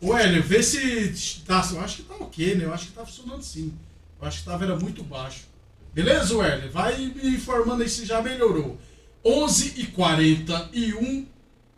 Ô, 0.00 0.16
Hélio, 0.16 0.42
vê 0.42 0.62
se 0.62 1.42
tá. 1.44 1.68
Eu 1.70 1.80
acho 1.82 1.96
que 1.96 2.02
tá 2.04 2.14
ok, 2.14 2.54
né? 2.54 2.64
Eu 2.64 2.72
acho 2.72 2.86
que 2.86 2.92
tá 2.92 3.04
funcionando 3.04 3.42
sim. 3.42 3.70
Eu 4.18 4.26
acho 4.26 4.38
que 4.38 4.46
tava 4.46 4.64
era 4.64 4.74
muito 4.76 5.04
baixo. 5.04 5.44
Beleza, 5.92 6.42
Hélio? 6.42 6.70
Vai 6.70 6.96
me 6.96 7.36
informando 7.36 7.82
aí 7.82 7.88
se 7.90 8.06
já 8.06 8.22
melhorou. 8.22 8.80
11 9.22 9.74
e 9.76 9.86
41 9.88 11.26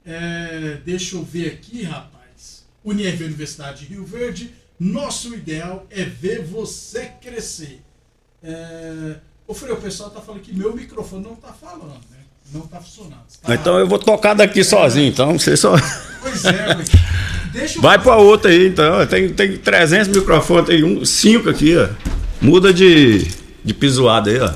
é, 0.09 0.79
deixa 0.87 1.17
eu 1.17 1.23
ver 1.23 1.49
aqui, 1.49 1.83
rapaz. 1.83 2.65
Unirv 2.83 3.25
Universidade 3.25 3.81
de 3.81 3.93
Rio 3.93 4.07
Verde. 4.07 4.51
Nosso 4.81 5.35
ideal 5.35 5.87
é 5.91 6.03
ver 6.03 6.43
você 6.43 7.11
crescer. 7.21 7.83
É, 8.43 9.17
ô, 9.47 9.53
Freio, 9.53 9.75
o 9.75 9.81
pessoal 9.81 10.09
tá 10.09 10.21
falando 10.23 10.41
que 10.41 10.55
meu 10.55 10.75
microfone 10.75 11.23
não 11.23 11.37
tá 11.37 11.53
falando, 11.53 12.01
né? 12.11 12.19
Não 12.55 12.63
tá 12.63 12.81
funcionando. 12.81 13.21
Tá 13.43 13.55
então 13.55 13.79
eu 13.79 13.87
vou 13.87 13.99
tocar 13.99 14.33
daqui 14.33 14.61
é, 14.61 14.65
sozinho, 14.65 15.09
então 15.09 15.39
você 15.39 15.55
só. 15.57 15.75
Pois 16.23 16.45
é, 16.47 16.75
mas... 16.75 16.89
Deixa 17.53 17.81
Vai 17.81 17.99
pra 17.99 18.17
outra 18.17 18.51
aí, 18.51 18.69
então. 18.69 19.07
Tem, 19.07 19.29
tem 19.33 19.59
300 19.59 20.09
microfones, 20.09 20.67
tem 20.67 20.85
um, 20.85 21.05
5 21.05 21.51
aqui, 21.51 21.77
ó. 21.77 21.89
Muda 22.41 22.73
de, 22.73 23.27
de 23.65 23.75
pisoada 23.75 24.31
aí, 24.31 24.41
ó. 24.41 24.53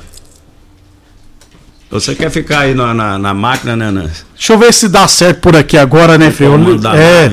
Você 1.93 2.15
quer 2.15 2.31
ficar 2.31 2.61
aí 2.61 2.75
na, 2.75 2.95
na, 2.95 3.19
na 3.19 3.35
máquina, 3.35 3.77
né, 3.77 3.91
né? 3.91 4.09
Deixa 4.35 4.55
eu 4.55 4.59
ver 4.59 4.73
se 4.73 4.89
dá 4.89 5.07
certo 5.07 5.41
por 5.41 5.55
aqui 5.55 5.77
agora, 5.77 6.17
né, 6.17 6.31
Freio? 6.31 6.55
É. 6.97 7.31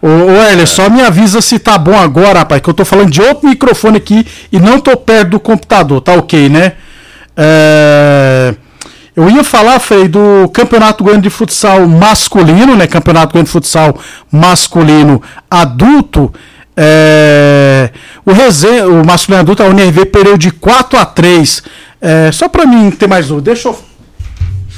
Ô, 0.00 0.08
ô 0.08 0.42
Hélio, 0.42 0.62
é. 0.62 0.66
só 0.66 0.88
me 0.88 1.02
avisa 1.02 1.42
se 1.42 1.58
tá 1.58 1.76
bom 1.76 1.94
agora, 1.94 2.38
rapaz, 2.38 2.62
que 2.62 2.70
eu 2.70 2.74
tô 2.74 2.86
falando 2.86 3.10
de 3.10 3.20
outro 3.20 3.46
microfone 3.46 3.98
aqui 3.98 4.26
e 4.50 4.58
não 4.58 4.80
tô 4.80 4.96
perto 4.96 5.32
do 5.32 5.40
computador, 5.40 6.00
tá 6.00 6.14
ok, 6.14 6.48
né? 6.48 6.72
É... 7.36 8.54
Eu 9.14 9.28
ia 9.28 9.44
falar, 9.44 9.78
Frei, 9.78 10.08
do 10.08 10.48
Campeonato 10.54 11.04
Goiano 11.04 11.20
de 11.20 11.28
Futsal 11.28 11.86
masculino, 11.86 12.76
né? 12.76 12.86
Campeonato 12.86 13.34
Goiano 13.34 13.44
de 13.44 13.52
Futsal 13.52 13.94
masculino 14.32 15.20
adulto. 15.50 16.32
É... 16.74 17.90
O, 18.24 18.32
resenha, 18.32 18.88
o 18.88 19.04
masculino 19.04 19.42
adulto, 19.42 19.62
a 19.62 19.66
UNRV 19.66 20.06
perdeu 20.06 20.38
de 20.38 20.50
4 20.50 20.98
a 20.98 21.04
3. 21.04 21.62
É... 22.00 22.32
Só 22.32 22.48
para 22.48 22.64
mim 22.64 22.90
ter 22.90 23.06
mais 23.06 23.30
um, 23.30 23.38
deixa 23.38 23.68
eu 23.68 23.88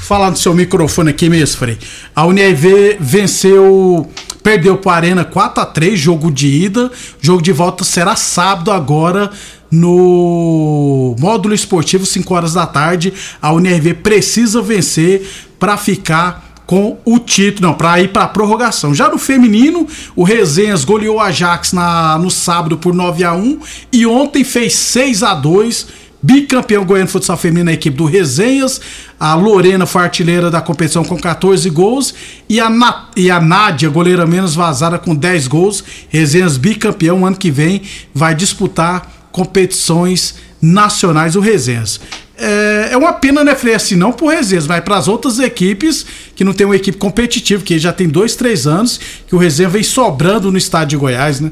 falar 0.01 0.29
no 0.29 0.37
seu 0.37 0.53
microfone 0.53 1.11
aqui 1.11 1.29
mesmo, 1.29 1.57
Frei. 1.57 1.77
A 2.15 2.25
UNIV 2.25 2.97
venceu, 2.99 4.09
perdeu 4.43 4.77
para 4.77 4.91
a 4.91 4.95
Arena 4.95 5.25
4 5.25 5.63
a 5.63 5.65
3 5.65 5.99
jogo 5.99 6.31
de 6.31 6.47
ida. 6.47 6.91
Jogo 7.21 7.41
de 7.41 7.51
volta 7.51 7.83
será 7.83 8.15
sábado 8.15 8.71
agora 8.71 9.31
no 9.71 11.15
módulo 11.17 11.53
esportivo, 11.53 12.05
5 12.05 12.33
horas 12.33 12.53
da 12.53 12.65
tarde. 12.65 13.13
A 13.41 13.53
UNIV 13.53 13.93
precisa 13.95 14.61
vencer 14.61 15.25
para 15.57 15.77
ficar 15.77 16.51
com 16.65 16.97
o 17.03 17.19
título, 17.19 17.67
não, 17.67 17.73
para 17.73 17.99
ir 18.01 18.09
para 18.09 18.23
a 18.23 18.27
prorrogação. 18.27 18.95
Já 18.95 19.09
no 19.09 19.17
feminino, 19.17 19.85
o 20.15 20.23
Resenhas 20.23 20.85
goleou 20.85 21.17
o 21.17 21.19
Ajax 21.19 21.73
na, 21.73 22.17
no 22.17 22.31
sábado 22.31 22.77
por 22.77 22.93
9 22.93 23.23
a 23.23 23.33
1 23.33 23.59
e 23.91 24.05
ontem 24.05 24.43
fez 24.43 24.73
6 24.73 25.21
a 25.21 25.33
2 25.33 25.87
bicampeão 26.21 26.85
goiano 26.85 27.07
de 27.07 27.11
futsal 27.11 27.37
feminino 27.37 27.65
na 27.65 27.73
equipe 27.73 27.97
do 27.97 28.05
Resenhas. 28.05 28.79
A 29.19 29.33
Lorena 29.33 29.85
foi 29.85 30.03
artilheira 30.03 30.51
da 30.51 30.61
competição 30.61 31.03
com 31.03 31.17
14 31.17 31.69
gols. 31.69 32.13
E 32.47 32.59
a, 32.59 32.69
Na, 32.69 33.09
e 33.15 33.31
a 33.31 33.39
Nádia, 33.39 33.89
goleira 33.89 34.25
menos 34.25 34.53
vazada, 34.53 34.99
com 34.99 35.15
10 35.15 35.47
gols. 35.47 35.83
Resenhas 36.09 36.57
bicampeão. 36.57 37.25
Ano 37.25 37.35
que 37.35 37.49
vem 37.49 37.81
vai 38.13 38.35
disputar 38.35 39.29
competições 39.31 40.35
nacionais 40.61 41.35
o 41.35 41.39
Resenhas. 41.39 41.99
É, 42.37 42.89
é 42.91 42.97
uma 42.97 43.13
pena, 43.13 43.43
né, 43.43 43.53
Frei? 43.55 43.75
Assim, 43.75 43.95
não 43.95 44.11
por 44.11 44.27
Resenhas, 44.27 44.65
mas 44.67 44.83
para 44.83 44.97
as 44.97 45.07
outras 45.07 45.39
equipes 45.39 46.05
que 46.35 46.43
não 46.43 46.53
tem 46.53 46.65
uma 46.65 46.75
equipe 46.75 46.97
competitiva, 46.97 47.63
que 47.63 47.77
já 47.77 47.93
tem 47.93 48.09
dois, 48.09 48.35
três 48.35 48.65
anos 48.65 48.99
que 49.27 49.35
o 49.35 49.37
Resenha 49.37 49.69
vem 49.69 49.83
sobrando 49.83 50.51
no 50.51 50.57
estado 50.57 50.89
de 50.89 50.97
Goiás, 50.97 51.39
né? 51.39 51.51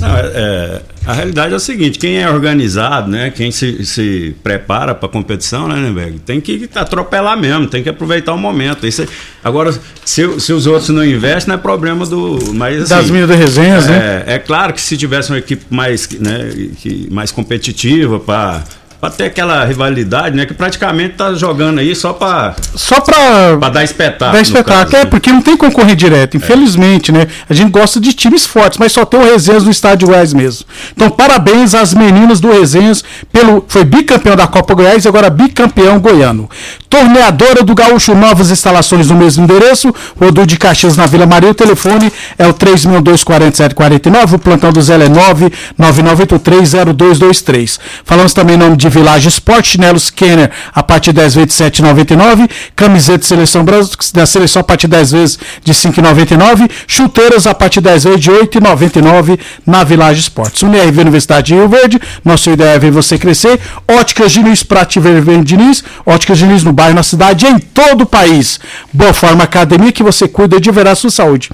Não, 0.00 0.16
é, 0.16 0.20
é, 0.34 0.82
a 1.06 1.12
realidade 1.12 1.52
é 1.52 1.56
o 1.56 1.60
seguinte: 1.60 1.98
quem 1.98 2.18
é 2.18 2.28
organizado, 2.28 3.10
né, 3.10 3.30
quem 3.30 3.50
se, 3.50 3.84
se 3.84 4.34
prepara 4.42 4.94
para 4.94 5.08
a 5.08 5.12
competição, 5.12 5.68
né, 5.68 5.76
Neberg, 5.76 6.18
tem 6.18 6.40
que 6.40 6.68
atropelar 6.74 7.38
mesmo, 7.38 7.66
tem 7.66 7.82
que 7.82 7.88
aproveitar 7.88 8.34
o 8.34 8.38
momento. 8.38 8.86
Isso, 8.86 9.02
é, 9.02 9.06
agora, 9.42 9.72
se, 10.04 10.40
se 10.40 10.52
os 10.52 10.66
outros 10.66 10.90
não 10.90 11.04
investem, 11.04 11.52
não 11.52 11.58
é 11.58 11.62
problema 11.62 12.04
do. 12.04 12.38
Mas, 12.54 12.82
assim, 12.82 12.94
das 12.94 13.10
minhas 13.10 13.30
resenhas, 13.30 13.86
é, 13.86 13.90
né? 13.90 14.24
É 14.26 14.38
claro 14.38 14.72
que 14.72 14.80
se 14.80 14.96
tivesse 14.96 15.30
uma 15.30 15.38
equipe 15.38 15.64
mais, 15.70 16.08
né, 16.10 16.50
que, 16.78 17.08
mais 17.10 17.30
competitiva 17.30 18.20
para 18.20 18.64
Pra 19.00 19.10
ter 19.10 19.24
aquela 19.24 19.64
rivalidade, 19.64 20.34
né? 20.34 20.46
Que 20.46 20.54
praticamente 20.54 21.14
tá 21.14 21.34
jogando 21.34 21.80
aí 21.80 21.94
só 21.94 22.14
pra. 22.14 22.54
Só 22.74 23.00
pra. 23.00 23.56
Pra 23.58 23.68
dar 23.68 23.84
espetáculo. 23.84 24.32
Dar 24.32 24.40
espetáculo. 24.40 24.84
Caso, 24.84 24.96
é, 24.96 25.04
né? 25.04 25.10
porque 25.10 25.30
não 25.30 25.42
tem 25.42 25.56
concorrer 25.56 25.94
direto, 25.94 26.36
infelizmente, 26.36 27.10
é. 27.10 27.14
né? 27.14 27.26
A 27.48 27.52
gente 27.52 27.70
gosta 27.70 28.00
de 28.00 28.12
times 28.14 28.46
fortes, 28.46 28.78
mas 28.78 28.92
só 28.92 29.04
tem 29.04 29.20
o 29.20 29.24
Resenhas 29.24 29.64
no 29.64 29.70
estádio 29.70 30.08
Goiás 30.08 30.32
mesmo. 30.32 30.66
Então, 30.94 31.10
parabéns 31.10 31.74
às 31.74 31.92
meninas 31.92 32.40
do 32.40 32.50
Resenhas 32.50 33.04
pelo. 33.30 33.64
Foi 33.68 33.84
bicampeão 33.84 34.34
da 34.34 34.46
Copa 34.46 34.74
Goiás 34.74 35.04
e 35.04 35.08
agora 35.08 35.28
bicampeão 35.28 35.98
goiano. 35.98 36.48
Torneadora 36.88 37.62
do 37.62 37.74
Gaúcho, 37.74 38.14
novas 38.14 38.50
instalações 38.50 39.08
no 39.08 39.16
mesmo 39.16 39.44
endereço. 39.44 39.94
Rodul 40.18 40.46
de 40.46 40.56
Caxias 40.56 40.96
na 40.96 41.04
Vila 41.04 41.26
Maria. 41.26 41.50
O 41.50 41.54
telefone 41.54 42.10
é 42.38 42.46
o 42.46 42.54
362-4749. 42.54 44.34
O 44.34 44.38
plantão 44.38 44.72
do 44.72 44.80
Zé 44.80 44.94
é 44.94 45.08
999830223. 45.78 47.78
Falamos 48.04 48.32
também 48.32 48.54
em 48.54 48.58
nome 48.58 48.76
de 48.76 48.85
de 48.88 48.98
Village 48.98 49.28
Sport, 49.28 49.64
chinelo 49.64 49.98
Scanner 49.98 50.50
a 50.74 50.82
partir 50.82 51.12
de 51.12 51.20
10 51.20 51.34
vezes 51.34 51.56
de 51.56 51.64
7,99, 51.64 52.50
camiseta 52.74 53.18
de 53.18 53.26
seleção 53.26 53.64
da 54.14 54.26
seleção 54.26 54.60
a 54.60 54.64
partir 54.64 54.86
de 54.86 54.92
10 54.92 55.12
vezes 55.12 55.38
de 55.62 55.72
5,99, 55.72 56.70
chuteiras 56.86 57.46
a 57.46 57.54
partir 57.54 57.80
de 57.80 57.88
10 57.88 58.04
vezes 58.04 58.20
de 58.20 58.30
8,99 58.30 59.38
na 59.66 59.84
Village 59.84 60.20
Sports. 60.20 60.62
UNRV 60.62 61.00
Universidade 61.00 61.48
de 61.48 61.54
Rio 61.54 61.68
Verde, 61.68 62.00
nosso 62.24 62.50
ideal 62.50 62.74
é 62.74 62.78
ver 62.78 62.90
você 62.90 63.18
crescer. 63.18 63.60
Óticas 63.86 64.32
Diniz, 64.32 64.62
Prate 64.62 65.00
Vermelho 65.00 65.44
Diniz, 65.44 65.84
Óticas 66.04 66.38
Diniz 66.38 66.62
no 66.62 66.72
bairro, 66.72 66.94
na 66.94 67.02
cidade, 67.02 67.46
em 67.46 67.58
todo 67.58 68.02
o 68.02 68.06
país. 68.06 68.58
Boa 68.92 69.12
Forma 69.12 69.44
Academia 69.44 69.92
que 69.92 70.02
você 70.02 70.28
cuida 70.28 70.60
de 70.60 70.70
ver 70.70 70.86
a 70.86 70.94
sua 70.94 71.10
saúde. 71.10 71.50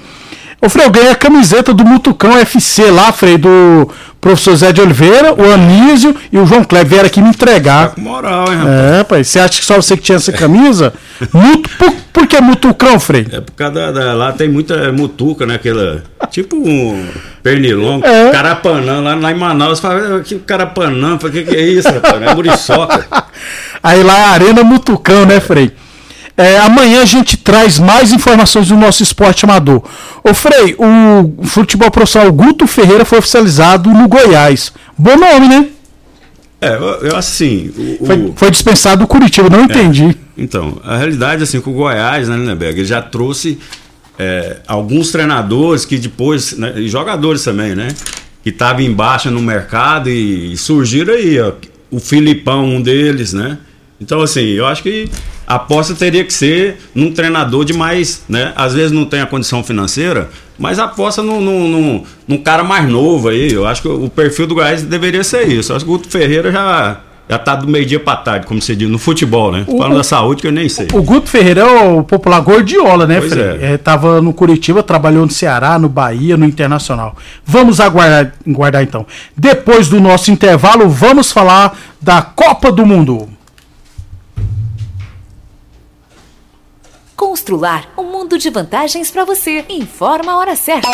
Ô, 0.63 0.69
Frei, 0.69 0.85
eu 0.85 0.91
ganhei 0.91 1.11
a 1.11 1.15
camiseta 1.15 1.73
do 1.73 1.83
Mutucão 1.83 2.37
FC 2.37 2.89
lá, 2.89 3.11
Frei, 3.11 3.37
do 3.37 3.89
professor 4.21 4.55
Zé 4.55 4.71
de 4.71 4.79
Oliveira, 4.79 5.33
o 5.33 5.51
Anísio 5.51 6.15
e 6.31 6.37
o 6.37 6.45
João 6.45 6.63
Kleber 6.63 6.89
vieram 6.89 7.07
aqui 7.07 7.21
me 7.21 7.27
entregar. 7.27 7.89
Tá 7.89 7.95
com 7.95 7.99
moral, 7.99 8.45
hein, 8.49 8.59
rapaz? 8.59 8.79
É, 8.79 9.03
pai, 9.03 9.23
você 9.25 9.39
acha 9.39 9.59
que 9.59 9.65
só 9.65 9.75
você 9.75 9.97
que 9.97 10.03
tinha 10.03 10.15
essa 10.15 10.31
camisa? 10.31 10.93
Mutu, 11.33 11.69
por, 11.77 11.91
por 12.13 12.27
que 12.27 12.39
Mutucão, 12.39 12.97
Frei? 12.97 13.27
É 13.29 13.41
por 13.41 13.51
causa 13.51 13.73
da, 13.73 13.91
da, 13.91 14.13
lá 14.13 14.31
tem 14.31 14.47
muita 14.47 14.89
mutuca, 14.93 15.45
né? 15.45 15.55
Aquela, 15.55 16.01
tipo 16.31 16.55
um 16.55 17.09
pernilongo, 17.43 18.07
é. 18.07 18.31
carapanã, 18.31 19.01
lá, 19.01 19.15
lá 19.15 19.31
em 19.33 19.35
Manaus, 19.35 19.81
fala, 19.81 20.21
que 20.21 20.39
carapanã, 20.39 21.15
o 21.15 21.29
que, 21.29 21.43
que 21.43 21.57
é 21.57 21.61
isso, 21.61 21.89
rapaz? 21.89 22.21
É 22.21 22.33
muriçoca. 22.33 23.05
Aí 23.83 24.01
lá 24.01 24.17
é 24.17 24.23
a 24.23 24.29
Arena 24.29 24.63
Mutucão, 24.63 25.25
né, 25.25 25.41
Frei? 25.41 25.73
É, 26.35 26.57
amanhã 26.59 27.01
a 27.01 27.05
gente 27.05 27.37
traz 27.37 27.77
mais 27.77 28.11
informações 28.11 28.67
do 28.67 28.75
nosso 28.75 29.03
esporte 29.03 29.45
amador. 29.45 29.83
Ô 30.23 30.33
Frei, 30.33 30.75
o 30.77 31.45
futebol 31.45 31.91
profissional 31.91 32.31
Guto 32.31 32.65
Ferreira 32.65 33.05
foi 33.05 33.19
oficializado 33.19 33.89
no 33.91 34.07
Goiás. 34.07 34.73
Bom 34.97 35.15
nome, 35.15 35.47
né? 35.47 35.67
É, 36.59 36.75
eu, 36.75 37.15
assim. 37.15 37.71
O, 37.99 38.05
foi, 38.05 38.15
o... 38.15 38.33
foi, 38.35 38.49
dispensado 38.49 39.01
do 39.01 39.07
Curitiba, 39.07 39.49
não 39.49 39.59
é, 39.59 39.63
entendi. 39.63 40.17
Então, 40.35 40.79
a 40.83 40.97
realidade 40.97 41.43
assim, 41.43 41.59
com 41.61 41.71
o 41.71 41.73
Goiás, 41.73 42.27
né, 42.29 42.37
Lindeberg, 42.37 42.79
ele 42.79 42.87
já 42.87 43.01
trouxe 43.01 43.59
é, 44.17 44.57
alguns 44.65 45.11
treinadores 45.11 45.85
que 45.85 45.97
depois, 45.97 46.57
né, 46.57 46.73
e 46.77 46.87
jogadores 46.87 47.43
também, 47.43 47.75
né? 47.75 47.89
Que 48.41 48.49
estavam 48.49 48.81
em 48.81 48.91
baixa 48.91 49.29
no 49.29 49.41
mercado 49.41 50.09
e, 50.09 50.53
e 50.53 50.57
surgiram 50.57 51.13
aí, 51.13 51.39
ó, 51.39 51.51
o 51.91 51.99
Filipão, 51.99 52.65
um 52.65 52.81
deles, 52.81 53.33
né? 53.33 53.57
Então, 54.01 54.21
assim, 54.21 54.41
eu 54.41 54.65
acho 54.65 54.81
que 54.81 55.09
a 55.45 55.55
aposta 55.55 55.93
teria 55.93 56.23
que 56.23 56.33
ser 56.33 56.77
num 56.93 57.11
treinador 57.11 57.65
de 57.65 57.73
mais, 57.73 58.23
né? 58.27 58.53
Às 58.55 58.73
vezes 58.73 58.91
não 58.91 59.05
tem 59.05 59.21
a 59.21 59.25
condição 59.25 59.63
financeira, 59.63 60.29
mas 60.57 60.79
aposta 60.79 61.21
num, 61.21 61.41
num, 61.41 61.67
num, 61.67 62.03
num 62.27 62.37
cara 62.37 62.63
mais 62.63 62.87
novo 62.89 63.29
aí. 63.29 63.51
Eu 63.51 63.65
acho 63.65 63.81
que 63.81 63.87
o 63.87 64.09
perfil 64.09 64.47
do 64.47 64.55
Goiás 64.55 64.83
deveria 64.83 65.23
ser 65.23 65.47
isso. 65.47 65.71
Eu 65.71 65.75
acho 65.75 65.85
que 65.85 65.91
o 65.91 65.97
Guto 65.97 66.09
Ferreira 66.09 66.51
já 66.51 67.01
já 67.29 67.39
tá 67.39 67.55
do 67.55 67.67
meio-dia 67.67 67.99
para 67.99 68.17
tarde, 68.17 68.45
como 68.45 68.61
você 68.61 68.75
diz, 68.75 68.89
no 68.89 68.99
futebol, 68.99 69.51
né? 69.51 69.63
O, 69.65 69.77
Falando 69.77 69.95
da 69.95 70.03
saúde 70.03 70.41
que 70.41 70.47
eu 70.47 70.51
nem 70.51 70.67
sei. 70.67 70.87
O 70.93 71.01
Guto 71.01 71.29
Ferreira 71.29 71.61
é 71.61 71.65
o 71.65 72.03
popular 72.03 72.41
Gordiola, 72.41 73.07
né, 73.07 73.21
Frei? 73.21 73.43
É. 73.43 73.73
É, 73.73 73.77
tava 73.77 74.21
no 74.21 74.33
Curitiba, 74.33 74.83
trabalhou 74.83 75.25
no 75.25 75.31
Ceará, 75.31 75.79
no 75.79 75.87
Bahia, 75.87 76.35
no 76.35 76.45
Internacional. 76.45 77.15
Vamos 77.45 77.79
aguardar, 77.79 78.33
aguardar 78.47 78.83
então. 78.83 79.05
Depois 79.37 79.87
do 79.87 80.01
nosso 80.01 80.31
intervalo, 80.31 80.89
vamos 80.89 81.31
falar 81.31 81.77
da 82.01 82.21
Copa 82.21 82.71
do 82.71 82.85
Mundo. 82.85 83.29
Constrular 87.15 87.87
um 87.97 88.03
mundo 88.03 88.37
de 88.37 88.49
vantagens 88.49 89.11
para 89.11 89.23
você. 89.23 89.65
Informa 89.69 90.33
a 90.33 90.37
hora 90.37 90.55
certa. 90.55 90.89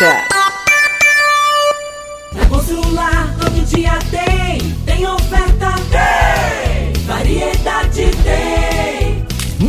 Constrular 2.48 3.36
todo 3.40 3.64
dia 3.66 3.98
tem, 4.10 4.60
tem 4.84 5.06
oferta, 5.06 5.74
tem, 5.90 6.29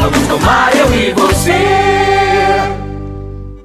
Vamos 0.00 0.26
tomar 0.28 0.69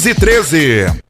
1513. 0.00 1.09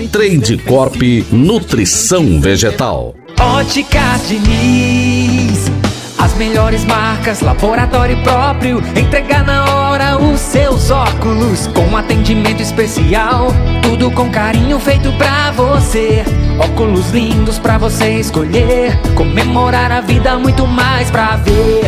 Trade 0.07 0.57
Corp 0.65 1.01
Nutrição 1.31 2.39
Vegetal. 2.39 3.13
Ótica 3.39 3.99
Diniz. 4.27 5.71
As 6.17 6.33
melhores 6.35 6.85
marcas, 6.85 7.41
laboratório 7.41 8.17
próprio. 8.23 8.81
Entregar 8.95 9.43
na 9.43 9.65
hora 9.65 10.17
os 10.17 10.39
seus 10.39 10.91
óculos. 10.91 11.67
Com 11.67 11.95
atendimento 11.95 12.61
especial. 12.61 13.47
Tudo 13.81 14.11
com 14.11 14.29
carinho 14.29 14.79
feito 14.79 15.11
pra 15.13 15.51
você. 15.51 16.23
Óculos 16.59 17.09
lindos 17.11 17.59
pra 17.59 17.77
você 17.77 18.19
escolher. 18.19 18.97
Comemorar 19.15 19.91
a 19.91 20.01
vida, 20.01 20.37
muito 20.37 20.67
mais 20.67 21.09
pra 21.09 21.37
ver. 21.37 21.85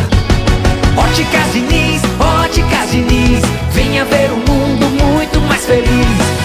Óticas 0.96 1.52
Diniz, 1.52 2.02
Óticas 2.18 2.90
Diniz. 2.90 3.42
Venha 3.72 4.04
ver 4.04 4.30
um 4.32 4.36
mundo 4.36 4.86
muito 5.02 5.40
mais 5.42 5.64
feliz. 5.64 6.03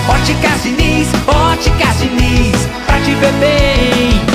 Óticas 0.09 0.63
Diniz, 0.63 1.07
Óticas 1.27 1.99
Diniz. 1.99 2.67
Pra 2.85 2.99
te 3.01 3.13
ver 3.15 3.33
bem. 3.33 4.29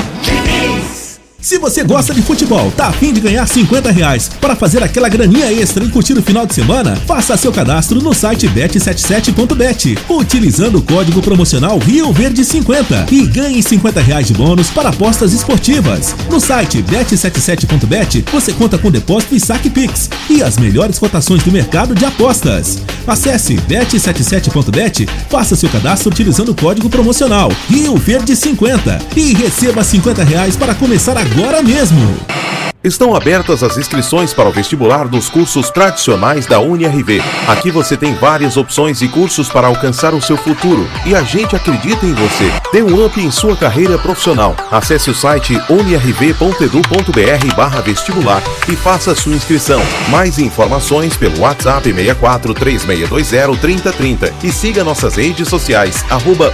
Se 1.45 1.59
você 1.59 1.83
gosta 1.83 2.11
de 2.11 2.23
futebol, 2.23 2.71
tá 2.71 2.87
afim 2.87 3.13
de 3.13 3.19
ganhar 3.19 3.45
50 3.45 3.91
reais 3.91 4.31
para 4.41 4.55
fazer 4.55 4.81
aquela 4.81 5.07
graninha 5.07 5.53
extra 5.53 5.85
e 5.85 5.89
curtir 5.89 6.13
o 6.13 6.21
final 6.23 6.43
de 6.43 6.55
semana, 6.55 6.95
faça 7.05 7.37
seu 7.37 7.51
cadastro 7.51 8.01
no 8.01 8.15
site 8.15 8.47
bet77.bet, 8.47 9.95
utilizando 10.09 10.79
o 10.79 10.81
código 10.81 11.21
promocional 11.21 11.77
Rio 11.77 12.11
Verde 12.11 12.43
50 12.43 13.05
e 13.11 13.27
ganhe 13.27 13.61
50 13.61 14.01
reais 14.01 14.25
de 14.25 14.33
bônus 14.33 14.71
para 14.71 14.89
apostas 14.89 15.33
esportivas. 15.33 16.15
No 16.31 16.39
site 16.39 16.81
bet77.bet 16.81 18.25
você 18.31 18.51
conta 18.51 18.79
com 18.79 18.89
depósito 18.89 19.35
e 19.35 19.39
saque 19.39 19.69
Pix 19.69 20.09
e 20.27 20.41
as 20.41 20.57
melhores 20.57 20.97
cotações 20.97 21.43
do 21.43 21.51
mercado 21.51 21.93
de 21.93 22.05
apostas. 22.05 22.81
Acesse 23.07 23.55
bet77.bet, 23.55 25.07
faça 25.29 25.55
seu 25.55 25.69
cadastro 25.69 26.09
utilizando 26.09 26.49
o 26.49 26.55
código 26.55 26.89
promocional 26.89 27.51
Rio 27.69 27.95
Verde 27.97 28.35
50 28.35 28.99
e 29.15 29.33
receba 29.33 29.83
50 29.83 30.23
reais 30.23 30.55
para 30.55 30.73
começar 30.73 31.17
agora 31.17 31.61
mesmo. 31.61 32.74
Estão 32.85 33.15
abertas 33.15 33.63
as 33.63 33.77
inscrições 33.77 34.31
para 34.31 34.47
o 34.47 34.51
vestibular 34.51 35.07
dos 35.07 35.27
cursos 35.27 35.71
tradicionais 35.71 36.45
da 36.45 36.59
UniRV. 36.59 37.19
Aqui 37.47 37.71
você 37.71 37.97
tem 37.97 38.13
várias 38.13 38.57
opções 38.57 39.01
e 39.01 39.07
cursos 39.07 39.49
para 39.49 39.65
alcançar 39.65 40.13
o 40.13 40.21
seu 40.21 40.37
futuro 40.37 40.87
e 41.03 41.15
a 41.15 41.23
gente 41.23 41.55
acredita 41.55 42.05
em 42.05 42.13
você. 42.13 42.51
Dê 42.71 42.83
um 42.83 43.03
up 43.03 43.19
em 43.19 43.31
sua 43.31 43.57
carreira 43.57 43.97
profissional. 43.97 44.55
Acesse 44.69 45.09
o 45.09 45.15
site 45.15 45.59
unirv.edu.br 45.67 47.55
vestibular 47.83 48.43
e 48.71 48.75
faça 48.75 49.15
sua 49.15 49.33
inscrição. 49.33 49.81
Mais 50.09 50.37
informações 50.37 51.17
pelo 51.17 51.39
WhatsApp 51.39 51.91
64 51.91 52.53
3620 52.53 53.59
3030 53.59 54.33
e 54.43 54.51
siga 54.51 54.83
nossas 54.83 55.15
redes 55.15 55.47
sociais 55.47 56.05
arroba 56.07 56.53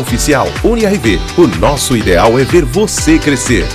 Oficial. 0.00 0.48
UniRV, 0.64 1.20
o 1.36 1.46
nosso 1.58 1.94
ideal 1.94 2.38
é 2.38 2.44
ver 2.44 2.64
você 2.64 3.18
crescer. 3.18 3.68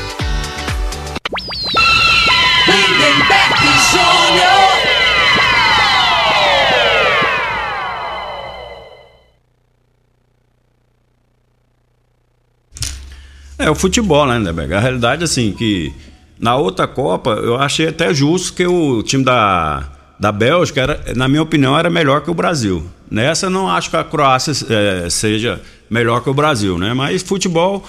É 13.67 13.69
o 13.69 13.75
futebol, 13.75 14.25
né, 14.25 14.37
Lindeberg? 14.37 14.73
A 14.73 14.79
realidade, 14.79 15.25
assim, 15.25 15.51
que 15.51 15.91
na 16.39 16.55
outra 16.55 16.87
Copa 16.87 17.31
eu 17.31 17.57
achei 17.57 17.89
até 17.89 18.13
justo 18.13 18.53
que 18.53 18.65
o 18.65 19.03
time 19.03 19.25
da, 19.25 19.83
da 20.17 20.31
Bélgica, 20.31 20.79
era, 20.79 21.01
na 21.17 21.27
minha 21.27 21.43
opinião, 21.43 21.77
era 21.77 21.89
melhor 21.89 22.21
que 22.21 22.31
o 22.31 22.33
Brasil. 22.33 22.85
Nessa 23.11 23.49
não 23.49 23.69
acho 23.69 23.89
que 23.89 23.97
a 23.97 24.05
Croácia 24.05 24.53
é, 24.69 25.09
seja 25.09 25.59
melhor 25.89 26.21
que 26.21 26.29
o 26.29 26.33
Brasil, 26.33 26.77
né? 26.77 26.93
Mas 26.93 27.21
futebol 27.21 27.83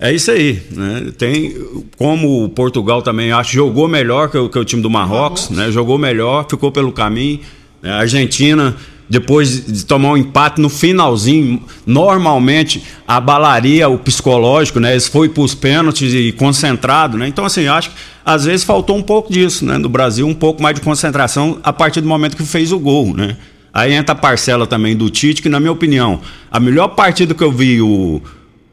é 0.00 0.12
isso 0.12 0.32
aí, 0.32 0.60
né? 0.72 1.12
Tem 1.16 1.54
como 1.96 2.42
o 2.42 2.48
Portugal 2.48 3.00
também 3.00 3.30
acho 3.30 3.52
jogou 3.52 3.86
melhor 3.86 4.28
que 4.28 4.36
o, 4.36 4.48
que 4.48 4.58
o 4.58 4.64
time 4.64 4.82
do 4.82 4.90
Marrocos, 4.90 5.48
né? 5.48 5.70
Jogou 5.70 5.96
melhor, 5.96 6.44
ficou 6.50 6.72
pelo 6.72 6.90
caminho. 6.90 7.38
né? 7.80 7.92
A 7.92 7.98
Argentina 7.98 8.74
depois 9.08 9.66
de 9.66 9.84
tomar 9.84 10.12
um 10.12 10.16
empate 10.16 10.60
no 10.60 10.68
finalzinho, 10.68 11.62
normalmente 11.86 12.82
abalaria 13.06 13.88
o 13.88 13.98
psicológico, 13.98 14.80
né? 14.80 14.92
Eles 14.92 15.06
foi 15.06 15.28
para 15.28 15.42
os 15.42 15.54
pênaltis 15.54 16.14
e 16.14 16.32
concentrado, 16.32 17.18
né? 17.18 17.28
Então 17.28 17.44
assim, 17.44 17.66
acho 17.66 17.90
que 17.90 17.96
às 18.24 18.44
vezes 18.44 18.64
faltou 18.64 18.96
um 18.96 19.02
pouco 19.02 19.32
disso, 19.32 19.64
né? 19.64 19.76
No 19.76 19.88
Brasil, 19.88 20.26
um 20.26 20.34
pouco 20.34 20.62
mais 20.62 20.74
de 20.74 20.80
concentração 20.80 21.58
a 21.62 21.72
partir 21.72 22.00
do 22.00 22.08
momento 22.08 22.36
que 22.36 22.44
fez 22.44 22.72
o 22.72 22.78
gol, 22.78 23.14
né? 23.14 23.36
Aí 23.72 23.92
entra 23.92 24.12
a 24.12 24.18
parcela 24.18 24.66
também 24.66 24.96
do 24.96 25.10
Tite, 25.10 25.42
que 25.42 25.48
na 25.48 25.58
minha 25.58 25.72
opinião, 25.72 26.20
a 26.50 26.60
melhor 26.60 26.88
partida 26.88 27.34
que 27.34 27.42
eu 27.42 27.50
vi 27.50 27.82
o, 27.82 28.22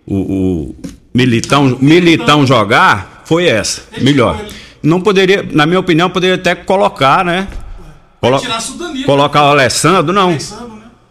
o, 0.06 0.15
o 0.15 0.76
Militão, 1.13 1.78
Militão 1.82 2.46
jogar 2.46 3.24
foi 3.26 3.46
essa, 3.46 3.84
melhor. 4.00 4.39
Não 4.82 5.02
poderia, 5.02 5.46
na 5.52 5.65
minha 5.65 5.80
opinião, 5.80 6.10
poderia 6.10 6.36
até 6.36 6.56
colocar, 6.56 7.26
né? 7.26 7.48
Colo 8.21 8.39
Tirasse 8.39 8.71
o 8.73 8.75
Danilo. 8.75 9.05
colocar 9.05 9.43
o 9.45 9.47
Alessandro, 9.47 10.13
não. 10.13 10.38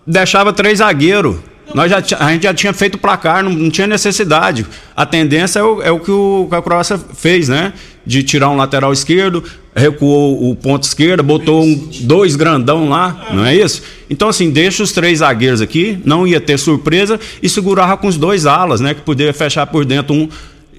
Deixava 0.07 0.53
três 0.53 0.79
zagueiros. 0.79 1.37
Nós 1.75 1.91
já, 1.91 1.99
a 2.19 2.33
gente 2.33 2.43
já 2.45 2.55
tinha 2.55 2.73
feito 2.73 2.99
placar, 2.99 3.45
não, 3.45 3.53
não 3.53 3.71
tinha 3.71 3.87
necessidade. 3.87 4.67
A 4.97 5.05
tendência 5.05 5.59
é 5.59 5.63
o, 5.63 5.83
é 5.83 5.91
o 5.91 6.01
que 6.01 6.11
o 6.11 6.47
que 6.49 6.55
a 6.55 6.63
Croácia 6.63 6.99
fez, 6.99 7.49
né? 7.49 7.73
De 8.05 8.23
tirar 8.23 8.49
um 8.49 8.57
lateral 8.57 8.93
esquerdo, 8.93 9.45
recuou 9.75 10.51
o 10.51 10.57
ponto 10.57 10.85
esquerdo, 10.85 11.23
botou 11.23 11.63
um, 11.63 11.89
dois 12.03 12.35
grandão 12.35 12.89
lá, 12.89 13.29
não 13.33 13.45
é 13.45 13.55
isso? 13.55 13.83
Então, 14.09 14.29
assim, 14.29 14.51
deixa 14.51 14.83
os 14.83 14.91
três 14.91 15.19
zagueiros 15.19 15.61
aqui, 15.61 15.99
não 16.05 16.27
ia 16.27 16.41
ter 16.41 16.59
surpresa, 16.59 17.21
e 17.43 17.49
segurava 17.49 17.97
com 17.97 18.09
os 18.09 18.17
dois 18.17 18.47
alas, 18.47 18.81
né? 18.81 18.95
Que 18.95 19.03
poderia 19.03 19.35
fechar 19.35 19.67
por 19.67 19.85
dentro 19.85 20.15
um. 20.15 20.29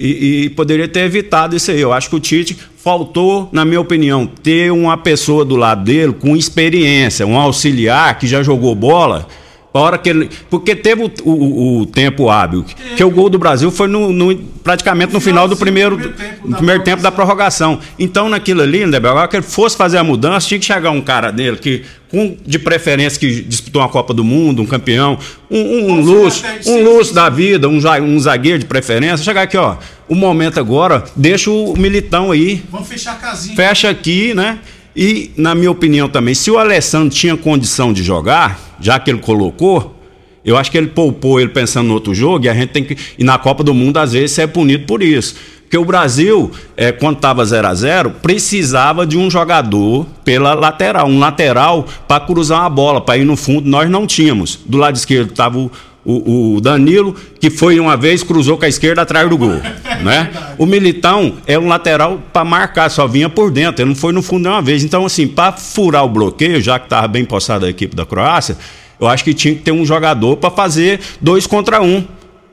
E, 0.04 0.46
e 0.46 0.50
poderia 0.50 0.88
ter 0.88 1.02
evitado 1.02 1.56
isso 1.56 1.70
aí. 1.70 1.80
Eu 1.80 1.94
acho 1.94 2.10
que 2.10 2.16
o 2.16 2.20
Tite 2.20 2.58
faltou, 2.76 3.48
na 3.52 3.64
minha 3.64 3.80
opinião, 3.80 4.26
ter 4.26 4.72
uma 4.72 4.98
pessoa 4.98 5.46
do 5.46 5.56
lado 5.56 5.84
dele 5.84 6.14
com 6.14 6.36
experiência, 6.36 7.28
um 7.28 7.38
auxiliar 7.38 8.18
que 8.18 8.26
já 8.26 8.42
jogou 8.42 8.74
bola. 8.74 9.28
A 9.74 9.80
hora 9.80 9.98
que 9.98 10.10
ele, 10.10 10.30
porque 10.50 10.76
teve 10.76 11.02
o, 11.04 11.12
o- 11.24 11.80
o 11.82 11.86
tempo 11.86 12.30
hábil. 12.30 12.66
Que 12.98 13.04
o 13.06 13.10
gol 13.10 13.30
do 13.30 13.40
Brasil 13.40 13.72
foi 13.72 13.88
no, 13.88 14.12
no- 14.12 14.36
praticamente 14.62 15.14
no 15.14 15.22
final 15.22 15.48
do 15.48 15.56
primeiro, 15.56 15.98
no 16.44 16.58
primeiro 16.58 16.84
tempo 16.84 17.02
da 17.02 17.10
prorrogação. 17.10 17.80
Então, 17.98 18.28
naquilo 18.28 18.62
ali, 18.62 18.86
né, 18.86 18.98
agora 18.98 19.30
que 19.30 19.38
ele 19.38 19.44
fosse 19.44 19.78
fazer 19.78 19.98
a 19.98 20.04
mudança, 20.04 20.46
tinha 20.46 20.60
que 20.60 20.66
chegar 20.66 20.92
um 20.92 21.00
cara 21.00 21.32
dele 21.32 21.56
que, 21.56 21.84
com, 22.10 22.36
de 22.46 22.60
preferência, 22.60 23.18
que 23.18 23.42
disputou 23.44 23.82
uma 23.82 23.88
Copa 23.88 24.14
do 24.14 24.26
Mundo, 24.26 24.62
um 24.62 24.66
campeão, 24.66 25.18
um, 25.50 25.58
um, 25.60 25.92
um 25.94 26.02
Lúcio, 26.02 26.44
um 26.68 26.84
Lúcio 26.84 27.16
da 27.16 27.30
vida, 27.30 27.70
um, 27.70 27.78
um 28.04 28.20
zagueiro 28.20 28.60
de 28.60 28.66
preferência. 28.66 29.24
Chegar 29.24 29.44
aqui, 29.44 29.56
ó. 29.56 29.78
O 30.10 30.16
momento 30.16 30.60
agora, 30.60 31.06
deixa 31.16 31.50
o 31.50 31.78
militão 31.78 32.30
aí 32.32 32.62
Vamos 32.70 32.90
fechar 32.90 33.14
a 33.14 33.16
casinha. 33.16 33.56
fecha 33.56 33.90
aqui, 33.90 34.34
né? 34.34 34.60
E, 34.96 35.32
na 35.38 35.56
minha 35.56 35.72
opinião 35.72 36.10
também, 36.10 36.34
se 36.34 36.52
o 36.52 36.58
Alessandro 36.58 37.10
tinha 37.10 37.38
condição 37.38 37.94
de 37.94 38.04
jogar, 38.04 38.60
já 38.80 39.00
que 39.00 39.10
ele 39.10 39.20
colocou, 39.20 39.96
eu 40.44 40.58
acho 40.58 40.72
que 40.72 40.78
ele 40.78 40.88
poupou 40.88 41.40
ele 41.40 41.50
pensando 41.50 41.88
no 41.88 41.94
outro 41.94 42.14
jogo 42.14 42.46
e 42.46 42.50
a 42.50 42.54
gente 42.54 42.70
tem 42.70 42.84
que. 42.84 42.98
E 43.18 43.24
na 43.24 43.38
Copa 43.38 43.64
do 43.64 43.74
Mundo, 43.74 43.98
às 43.98 44.14
vezes, 44.14 44.32
você 44.32 44.42
é 44.44 44.48
punido 44.48 44.86
por 44.86 45.02
isso. 45.02 45.36
Porque 45.62 45.78
o 45.78 45.86
Brasil, 45.86 46.52
é, 46.76 46.92
quando 46.92 47.16
estava 47.16 47.46
0 47.46 47.66
a 47.66 47.74
0 47.74 48.12
precisava 48.22 49.06
de 49.06 49.18
um 49.18 49.32
jogador 49.32 50.06
pela 50.26 50.54
lateral, 50.54 51.08
um 51.08 51.18
lateral 51.18 51.88
para 52.06 52.26
cruzar 52.26 52.60
uma 52.60 52.70
bola, 52.70 53.00
para 53.00 53.18
ir 53.18 53.24
no 53.24 53.38
fundo. 53.38 53.70
Nós 53.70 53.90
não 53.90 54.06
tínhamos. 54.06 54.60
Do 54.66 54.78
lado 54.78 54.98
esquerdo 54.98 55.30
estava 55.30 55.58
o, 55.58 55.72
o, 56.04 56.56
o 56.56 56.62
Danilo, 56.62 57.16
que 57.40 57.50
foi 57.50 57.80
uma 57.80 57.96
vez, 57.96 58.24
cruzou 58.24 58.58
com 58.58 58.66
a 58.66 58.68
esquerda 58.68 59.02
atrás 59.04 59.30
do 59.30 59.38
gol. 59.38 59.60
né? 60.04 60.30
O 60.58 60.66
Militão 60.66 61.34
é 61.46 61.58
um 61.60 61.68
lateral 61.68 62.20
para 62.34 62.44
marcar, 62.44 62.90
só 62.90 63.08
vinha 63.08 63.30
por 63.30 63.52
dentro, 63.52 63.82
ele 63.84 63.90
não 63.90 63.96
foi 63.96 64.12
no 64.14 64.22
fundo 64.22 64.44
nenhuma 64.44 64.62
vez. 64.62 64.84
Então, 64.84 65.06
assim, 65.06 65.28
para 65.28 65.52
furar 65.54 66.04
o 66.04 66.10
bloqueio, 66.10 66.60
já 66.62 66.80
que 66.80 66.86
estava 66.86 67.08
bem 67.08 67.24
postado 67.26 67.66
a 67.66 67.70
equipe 67.70 67.96
da 67.96 68.06
Croácia, 68.06 68.58
eu 69.00 69.08
acho 69.08 69.24
que 69.24 69.34
tinha 69.34 69.54
que 69.56 69.62
ter 69.62 69.72
um 69.72 69.86
jogador 69.86 70.38
para 70.38 70.50
fazer 70.52 71.00
dois 71.20 71.46
contra 71.48 71.82
um. 71.82 72.04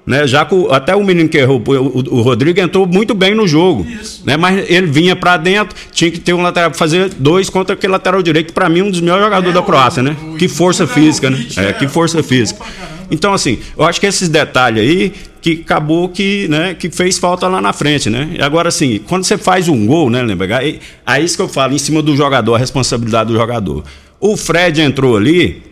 Né, 0.06 0.26
já 0.26 0.42
que 0.42 0.54
o- 0.54 0.72
até 0.72 0.96
o 0.96 1.04
menino 1.04 1.28
que 1.28 1.36
errou, 1.36 1.62
o, 1.66 1.70
o- 1.70 2.18
o 2.20 2.22
Rodrigo 2.22 2.58
entrou 2.58 2.86
muito 2.86 3.14
bem 3.14 3.34
no 3.34 3.46
jogo, 3.46 3.86
né, 4.24 4.38
mas 4.38 4.64
ele 4.70 4.86
vinha 4.86 5.14
para 5.14 5.36
dentro, 5.36 5.76
tinha 5.92 6.10
que 6.10 6.18
ter 6.18 6.32
um 6.32 6.40
lateral 6.40 6.70
para 6.70 6.78
fazer 6.78 7.10
dois 7.18 7.50
contra 7.50 7.74
aquele 7.74 7.92
lateral 7.92 8.22
direito, 8.22 8.54
para 8.54 8.70
mim 8.70 8.80
um 8.80 8.90
dos 8.90 9.02
melhores 9.02 9.22
jogadores 9.24 9.52
da 9.54 9.60
Croácia, 9.62 10.02
né? 10.02 10.16
Que 10.38 10.48
força 10.48 10.86
física, 10.86 11.28
né? 11.28 11.44
É, 11.58 11.74
que 11.74 11.86
força 11.86 12.22
física. 12.22 12.64
Então, 13.10 13.32
assim, 13.32 13.58
eu 13.76 13.84
acho 13.84 14.00
que 14.00 14.06
esses 14.06 14.28
detalhes 14.28 14.82
aí 14.82 15.12
que 15.40 15.62
acabou 15.64 16.08
que, 16.08 16.48
né, 16.48 16.74
que 16.74 16.90
fez 16.90 17.18
falta 17.18 17.46
lá 17.48 17.60
na 17.60 17.72
frente, 17.72 18.10
né? 18.10 18.30
E 18.38 18.42
agora, 18.42 18.68
assim, 18.68 19.00
quando 19.06 19.24
você 19.24 19.38
faz 19.38 19.68
um 19.68 19.86
gol, 19.86 20.10
né, 20.10 20.22
lembra? 20.22 20.58
Aí, 20.58 20.80
aí 21.06 21.24
isso 21.24 21.36
que 21.36 21.42
eu 21.42 21.48
falo, 21.48 21.74
em 21.74 21.78
cima 21.78 22.02
do 22.02 22.16
jogador, 22.16 22.54
a 22.54 22.58
responsabilidade 22.58 23.32
do 23.32 23.38
jogador. 23.38 23.84
O 24.20 24.36
Fred 24.36 24.80
entrou 24.80 25.16
ali, 25.16 25.62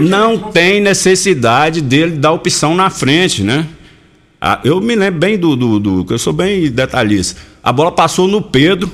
não 0.00 0.38
tem 0.38 0.80
necessidade 0.80 1.80
dele 1.80 2.16
dar 2.16 2.32
opção 2.32 2.74
na 2.74 2.90
frente, 2.90 3.42
né? 3.42 3.66
Ah, 4.40 4.58
eu 4.64 4.80
me 4.80 4.94
lembro 4.94 5.20
bem 5.20 5.38
do, 5.38 5.54
do, 5.54 5.78
do. 5.78 6.06
Eu 6.08 6.18
sou 6.18 6.32
bem 6.32 6.70
detalhista. 6.70 7.40
A 7.62 7.72
bola 7.72 7.92
passou 7.92 8.26
no 8.26 8.40
Pedro. 8.40 8.90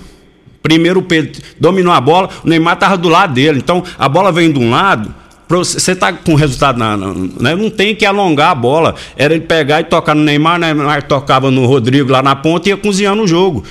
Primeiro 0.61 0.99
o 0.99 1.03
Pedro 1.03 1.41
dominou 1.61 1.93
a 1.93 2.01
bola, 2.01 2.29
o 2.45 2.49
Neymar 2.49 2.75
estava 2.75 2.97
do 2.97 3.09
lado 3.09 3.35
dele. 3.35 3.59
Então 3.59 3.85
a 3.97 4.09
bola 4.09 4.33
vem 4.33 4.51
de 4.51 4.59
um 4.59 4.71
lado, 4.71 5.15
você 5.49 5.95
tá 5.95 6.13
com 6.13 6.35
resultado 6.35 6.79
na, 6.79 6.97
na, 6.97 7.15
né? 7.15 7.55
não 7.55 7.71
tem 7.71 7.95
que 7.95 8.05
alongar 8.05 8.51
a 8.51 8.55
bola. 8.55 8.95
Era 9.17 9.35
ele 9.35 9.45
pegar 9.45 9.81
e 9.81 9.85
tocar 9.85 10.15
no 10.15 10.23
Neymar, 10.23 10.59
né? 10.59 10.75
Neymar 10.75 11.03
tocava 11.05 11.51
no 11.51 11.67
Rodrigo 11.67 12.11
lá 12.11 12.23
na 12.23 12.35
ponta 12.35 12.69
e 12.69 12.73
ia 12.73 12.77
cozinhando 12.77 13.23
o 13.23 13.29
jogo. 13.29 13.65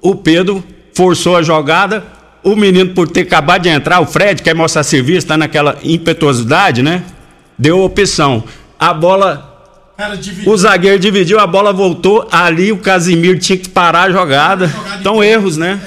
O 0.00 0.14
Pedro 0.14 0.64
forçou 0.94 1.36
a 1.36 1.42
jogada, 1.42 2.02
o 2.42 2.56
menino 2.56 2.90
por 2.94 3.08
ter 3.08 3.20
acabado 3.22 3.62
de 3.62 3.68
entrar, 3.68 4.00
o 4.00 4.06
Fred 4.06 4.42
quer 4.42 4.54
mostrar 4.54 4.82
serviço, 4.82 5.18
está 5.18 5.36
naquela 5.36 5.78
impetuosidade, 5.82 6.82
né? 6.82 7.04
Deu 7.58 7.80
opção. 7.82 8.42
A 8.78 8.94
bola 8.94 9.48
o 10.46 10.56
zagueiro 10.56 10.98
dividiu, 10.98 11.40
a 11.40 11.46
bola 11.46 11.72
voltou. 11.72 12.26
Ali 12.30 12.70
o 12.70 12.76
Casimiro 12.76 13.38
tinha 13.38 13.58
que 13.58 13.68
parar 13.68 14.02
a 14.02 14.10
jogada. 14.10 14.72
Então, 15.00 15.22
erros, 15.22 15.56
né? 15.56 15.80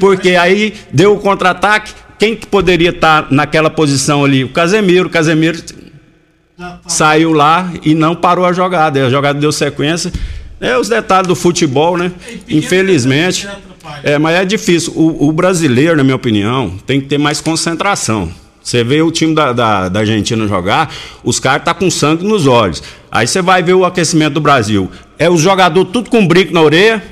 Porque 0.00 0.30
aí 0.30 0.74
deu 0.92 1.14
o 1.14 1.18
contra-ataque. 1.20 1.92
Quem 2.20 2.36
que 2.36 2.46
poderia 2.46 2.90
estar 2.90 3.28
naquela 3.32 3.70
posição 3.70 4.22
ali? 4.22 4.44
O 4.44 4.50
Casemiro. 4.50 5.08
O 5.08 5.10
Casemiro 5.10 5.58
saiu 6.86 7.32
lá 7.32 7.72
e 7.82 7.94
não 7.94 8.14
parou 8.14 8.44
a 8.44 8.52
jogada. 8.52 9.06
A 9.06 9.08
jogada 9.08 9.40
deu 9.40 9.50
sequência. 9.50 10.12
É 10.60 10.76
os 10.76 10.90
detalhes 10.90 11.26
do 11.26 11.34
futebol, 11.34 11.96
né? 11.96 12.12
Infelizmente. 12.46 13.48
É, 14.04 14.18
mas 14.18 14.36
é 14.36 14.44
difícil. 14.44 14.92
O, 14.94 15.28
o 15.28 15.32
brasileiro, 15.32 15.96
na 15.96 16.04
minha 16.04 16.14
opinião, 16.14 16.78
tem 16.86 17.00
que 17.00 17.06
ter 17.06 17.16
mais 17.16 17.40
concentração. 17.40 18.30
Você 18.62 18.84
vê 18.84 19.00
o 19.00 19.10
time 19.10 19.34
da, 19.34 19.54
da, 19.54 19.88
da 19.88 20.00
Argentina 20.00 20.46
jogar, 20.46 20.92
os 21.24 21.40
caras 21.40 21.64
tá 21.64 21.72
com 21.72 21.90
sangue 21.90 22.22
nos 22.22 22.46
olhos. 22.46 22.82
Aí 23.10 23.26
você 23.26 23.40
vai 23.40 23.62
ver 23.62 23.72
o 23.72 23.86
aquecimento 23.86 24.34
do 24.34 24.42
Brasil. 24.42 24.90
É 25.18 25.30
os 25.30 25.40
jogadores 25.40 25.90
tudo 25.90 26.10
com 26.10 26.26
brinco 26.26 26.52
na 26.52 26.60
orelha, 26.60 27.02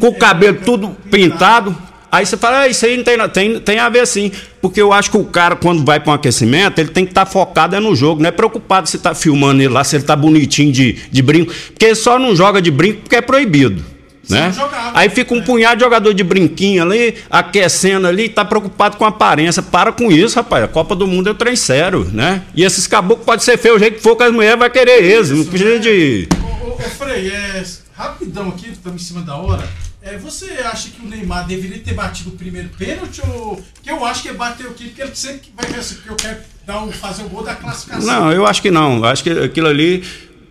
com 0.00 0.08
o 0.08 0.14
cabelo 0.14 0.58
tudo 0.64 0.88
pintado. 1.08 1.76
Aí 2.10 2.26
você 2.26 2.36
fala, 2.36 2.62
ah, 2.62 2.68
isso 2.68 2.84
aí 2.84 2.96
não 2.96 3.04
tem, 3.04 3.28
tem, 3.28 3.60
tem 3.60 3.78
a 3.78 3.88
ver 3.88 4.06
sim. 4.06 4.32
Porque 4.60 4.80
eu 4.80 4.92
acho 4.92 5.10
que 5.10 5.16
o 5.16 5.24
cara, 5.24 5.54
quando 5.54 5.84
vai 5.84 6.00
para 6.00 6.10
um 6.10 6.14
aquecimento, 6.14 6.80
ele 6.80 6.90
tem 6.90 7.04
que 7.04 7.12
estar 7.12 7.24
tá 7.24 7.30
focado 7.30 7.76
é 7.76 7.80
no 7.80 7.94
jogo. 7.94 8.20
Não 8.20 8.28
é 8.28 8.32
preocupado 8.32 8.88
se 8.88 8.98
tá 8.98 9.14
filmando 9.14 9.62
ele 9.62 9.72
lá, 9.72 9.84
se 9.84 9.96
ele 9.96 10.04
tá 10.04 10.16
bonitinho 10.16 10.72
de, 10.72 10.94
de 11.10 11.22
brinco. 11.22 11.52
Porque 11.68 11.84
ele 11.84 11.94
só 11.94 12.18
não 12.18 12.34
joga 12.34 12.60
de 12.60 12.70
brinco 12.70 13.02
porque 13.02 13.16
é 13.16 13.20
proibido. 13.20 13.84
Né? 14.28 14.52
Jogava, 14.52 14.98
Aí 14.98 15.08
fica 15.08 15.34
um 15.34 15.38
né? 15.38 15.44
punhado 15.44 15.76
de 15.76 15.84
jogador 15.84 16.14
de 16.14 16.22
brinquinho 16.22 16.82
ali, 16.82 17.16
aquecendo 17.28 18.06
ali, 18.06 18.28
tá 18.28 18.44
preocupado 18.44 18.96
com 18.96 19.04
a 19.04 19.08
aparência. 19.08 19.62
Para 19.62 19.92
com 19.92 20.10
isso, 20.10 20.36
rapaz. 20.36 20.64
A 20.64 20.68
Copa 20.68 20.94
do 20.94 21.06
Mundo 21.06 21.28
é 21.28 21.32
o 21.32 21.34
trem 21.34 21.56
sério, 21.56 22.08
né? 22.12 22.42
E 22.54 22.62
esses 22.62 22.86
caboclos 22.86 23.24
pode 23.26 23.42
ser 23.42 23.58
feio 23.58 23.76
o 23.76 23.78
jeito 23.78 23.96
que 23.96 24.02
for, 24.02 24.16
que 24.16 24.22
as 24.22 24.32
mulheres 24.32 24.58
vão 24.58 24.70
querer 24.70 25.02
eles. 25.04 25.30
Não 25.30 25.44
precisa 25.44 25.78
de. 25.80 26.28
Ô, 26.42 26.66
ô, 26.66 26.74
ô 26.74 26.78
Frei, 26.78 27.28
é, 27.28 27.64
rapidão 27.96 28.48
aqui, 28.48 28.70
estamos 28.70 29.02
em 29.02 29.04
cima 29.04 29.22
da 29.22 29.36
hora. 29.36 29.68
É, 30.02 30.16
você 30.16 30.46
acha 30.64 30.88
que 30.88 31.04
o 31.04 31.08
Neymar 31.08 31.46
deveria 31.46 31.78
ter 31.78 31.92
batido 31.92 32.30
o 32.30 32.32
primeiro 32.32 32.70
pênalti? 32.70 33.20
Ou... 33.28 33.62
Que 33.82 33.90
eu 33.90 34.04
acho 34.04 34.22
que 34.22 34.28
ele 34.28 34.38
bateu 34.38 34.70
aqui, 34.70 34.84
porque 34.84 35.02
ele 35.02 35.14
sempre 35.14 35.52
vai 35.54 35.70
ver 35.70 35.78
assim, 35.78 35.96
porque 35.96 36.10
eu 36.10 36.16
quero 36.16 36.38
dar 36.66 36.82
um, 36.82 36.90
fazer 36.90 37.22
o 37.24 37.28
gol 37.28 37.42
da 37.42 37.54
classificação. 37.54 38.06
Não, 38.06 38.32
eu 38.32 38.46
acho 38.46 38.62
que 38.62 38.70
não. 38.70 38.98
Eu 38.98 39.04
acho 39.04 39.22
que 39.22 39.30
aquilo 39.30 39.68
ali 39.68 40.02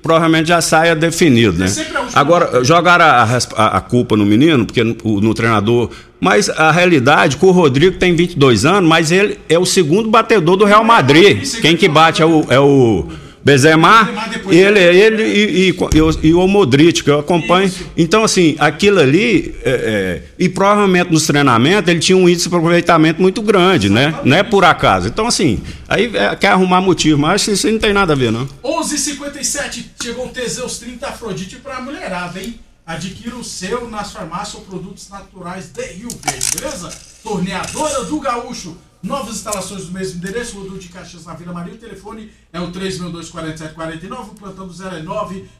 provavelmente 0.02 0.48
já 0.48 0.62
saia 0.62 0.96
definido, 0.96 1.58
né? 1.58 1.68
Agora, 2.14 2.64
jogaram 2.64 3.06
a, 3.06 3.24
a, 3.24 3.78
a, 3.78 3.82
culpa 3.82 4.16
no 4.16 4.26
menino, 4.26 4.66
porque 4.66 4.84
no, 4.84 4.96
no, 5.20 5.34
treinador. 5.34 5.90
Mas 6.20 6.50
a 6.50 6.72
realidade 6.72 7.38
que 7.38 7.46
o 7.46 7.52
Rodrigo 7.52 7.98
tem 7.98 8.16
22 8.16 8.66
anos, 8.66 8.90
mas 8.90 9.12
ele 9.12 9.40
é 9.50 9.58
o 9.58 9.66
segundo 9.66 10.10
batedor 10.10 10.58
do 10.58 10.66
Real 10.66 10.84
Madrid. 10.84 11.44
Quem 11.62 11.76
que 11.76 11.88
bate 11.88 12.22
é 12.22 12.26
o. 12.26 12.46
É 12.50 12.60
o 12.60 13.08
Bezemar, 13.44 14.32
ele, 14.50 14.80
ele 14.80 15.24
e, 15.24 15.70
e, 15.70 16.28
e, 16.28 16.34
o 16.34 16.48
Modric, 16.48 17.04
que 17.04 17.10
eu 17.10 17.20
acompanho. 17.20 17.68
Isso. 17.68 17.86
Então, 17.96 18.24
assim, 18.24 18.56
aquilo 18.60 19.00
ali, 19.00 19.56
é, 19.64 19.72
é, 19.72 20.24
e 20.38 20.50
provavelmente 20.50 21.12
nos 21.12 21.26
treinamentos, 21.26 21.90
ele 21.90 22.00
tinha 22.00 22.18
um 22.18 22.28
índice 22.28 22.50
de 22.50 22.56
aproveitamento 22.56 23.22
muito 23.22 23.42
grande, 23.42 23.90
né? 23.90 24.20
Não 24.24 24.36
é 24.36 24.44
por 24.44 24.66
acaso. 24.66 25.08
Então, 25.08 25.26
assim, 25.26 25.62
aí 25.88 26.12
é, 26.16 26.36
quer 26.36 26.50
arrumar 26.50 26.82
motivo, 26.82 27.20
mas 27.20 27.48
isso 27.48 27.70
não 27.72 27.80
tem 27.80 27.94
nada 27.94 28.14
a 28.14 28.16
ver, 28.16 28.32
não. 28.32 28.48
11:57 28.64 28.90
h 28.90 29.40
57 29.40 29.92
chegou 30.02 30.26
o 30.28 30.30
Teseus 30.30 30.78
30 30.80 31.08
Afrodite 31.08 31.56
pra 31.58 31.82
mulherada, 31.82 32.42
hein? 32.42 32.60
Adquira 32.86 33.36
o 33.36 33.44
seu 33.44 33.90
nas 33.90 34.12
farmácias 34.12 34.56
ou 34.56 34.62
produtos 34.62 35.10
naturais 35.10 35.70
de 35.72 35.86
Rio 35.94 36.10
Verde, 36.24 36.46
beleza? 36.58 36.92
Torneadora 37.24 38.04
do 38.06 38.20
Gaúcho 38.20 38.76
Novas 39.02 39.36
instalações 39.36 39.86
do 39.86 39.94
mesmo 39.94 40.18
endereço, 40.18 40.60
Rodul 40.60 40.78
de 40.78 40.90
Caxias 40.90 41.26
na 41.26 41.34
Vila 41.34 41.54
Maria. 41.54 41.74
O 41.74 41.78
telefone 41.78 42.30
é 42.52 42.60
o 42.60 42.70
3624749, 42.70 44.32
o 44.32 44.36
plantão 44.36 44.68
do 44.68 44.74
0 44.74 44.98
é 44.98 45.04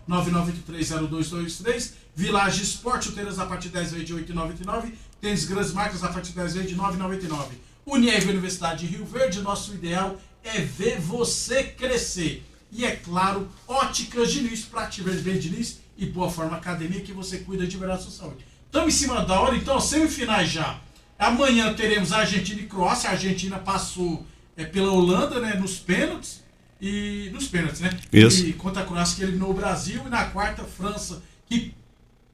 999830223. 0.10 1.94
Village 2.14 2.64
Esporte, 2.64 3.06
chuteiras 3.06 3.40
a 3.40 3.46
partir 3.46 3.70
de 3.70 3.76
10 3.76 3.92
vezes 3.94 4.08
de 4.08 4.14
8,99. 4.14 4.92
Tênis 5.22 5.46
grandes 5.46 5.72
marcas 5.72 6.04
a 6.04 6.10
partir 6.10 6.32
de 6.32 6.36
10 6.36 6.54
vezes 6.54 6.70
de 6.70 6.76
9,99. 6.76 7.46
Unieve 7.86 8.30
Universidade 8.30 8.86
de 8.86 8.94
Rio 8.94 9.06
Verde, 9.06 9.42
nosso 9.42 9.74
ideal 9.74 10.20
é 10.44 10.60
ver 10.60 11.00
você 11.00 11.64
crescer. 11.64 12.46
E 12.72 12.84
é 12.86 12.96
claro, 12.96 13.48
óticas 13.68 14.32
Diniz, 14.32 14.62
para 14.66 14.88
te 14.88 15.02
ver 15.02 15.22
bem 15.22 15.40
Diniz 15.40 15.80
e 15.98 16.06
Boa 16.06 16.30
Forma 16.30 16.58
Academia, 16.58 17.02
que 17.02 17.14
você 17.14 17.40
cuida 17.40 17.66
de 17.66 17.78
verdade 17.78 18.04
sua 18.04 18.12
saúde. 18.12 18.46
Estamos 18.66 18.94
em 18.94 18.98
cima 18.98 19.26
da 19.26 19.40
hora, 19.40 19.56
então, 19.56 19.80
semifinais 19.80 20.50
já. 20.50 20.80
Amanhã 21.20 21.74
teremos 21.74 22.14
Argentina 22.14 22.62
e 22.62 22.66
Croácia. 22.66 23.10
A 23.10 23.14
Argentina 23.14 23.60
passou 23.60 24.26
é, 24.56 24.64
pela 24.64 24.92
Holanda, 24.92 25.42
né, 25.42 25.56
nos 25.56 25.78
pênaltis. 25.78 26.42
E 26.82 27.30
nos 27.34 27.46
pênaltis, 27.50 27.82
né? 27.82 27.90
Isso. 28.12 28.46
E 28.48 28.54
contra 28.54 28.82
a 28.84 28.86
Croácia 28.86 29.18
que 29.18 29.24
eliminou 29.24 29.52
o 29.52 29.54
Brasil. 29.54 30.02
E 30.06 30.10
na 30.10 30.24
quarta, 30.26 30.64
França, 30.64 31.22
que 31.46 31.74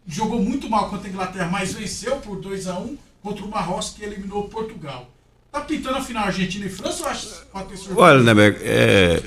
jogou 0.07 0.39
muito 0.39 0.69
mal 0.69 0.87
contra 0.89 1.07
a 1.07 1.11
Inglaterra, 1.11 1.49
mas 1.51 1.73
venceu 1.73 2.17
por 2.17 2.39
2 2.39 2.67
a 2.67 2.77
1 2.77 2.95
contra 3.23 3.43
o 3.43 3.49
Marrocos, 3.49 3.89
que 3.89 4.03
eliminou 4.03 4.47
Portugal. 4.47 5.09
Tá 5.51 5.61
pintando 5.61 5.97
a 5.97 6.01
final 6.01 6.25
Argentina 6.25 6.65
e 6.65 6.69
França 6.69 7.03
ou 7.03 7.09
acha 7.09 7.27
que 7.27 7.45
pode 7.45 7.69
ter 7.69 7.77
surpresa? 7.77 8.01
Olha, 8.01 8.21
Nebeck, 8.21 8.59
é, 8.61 9.23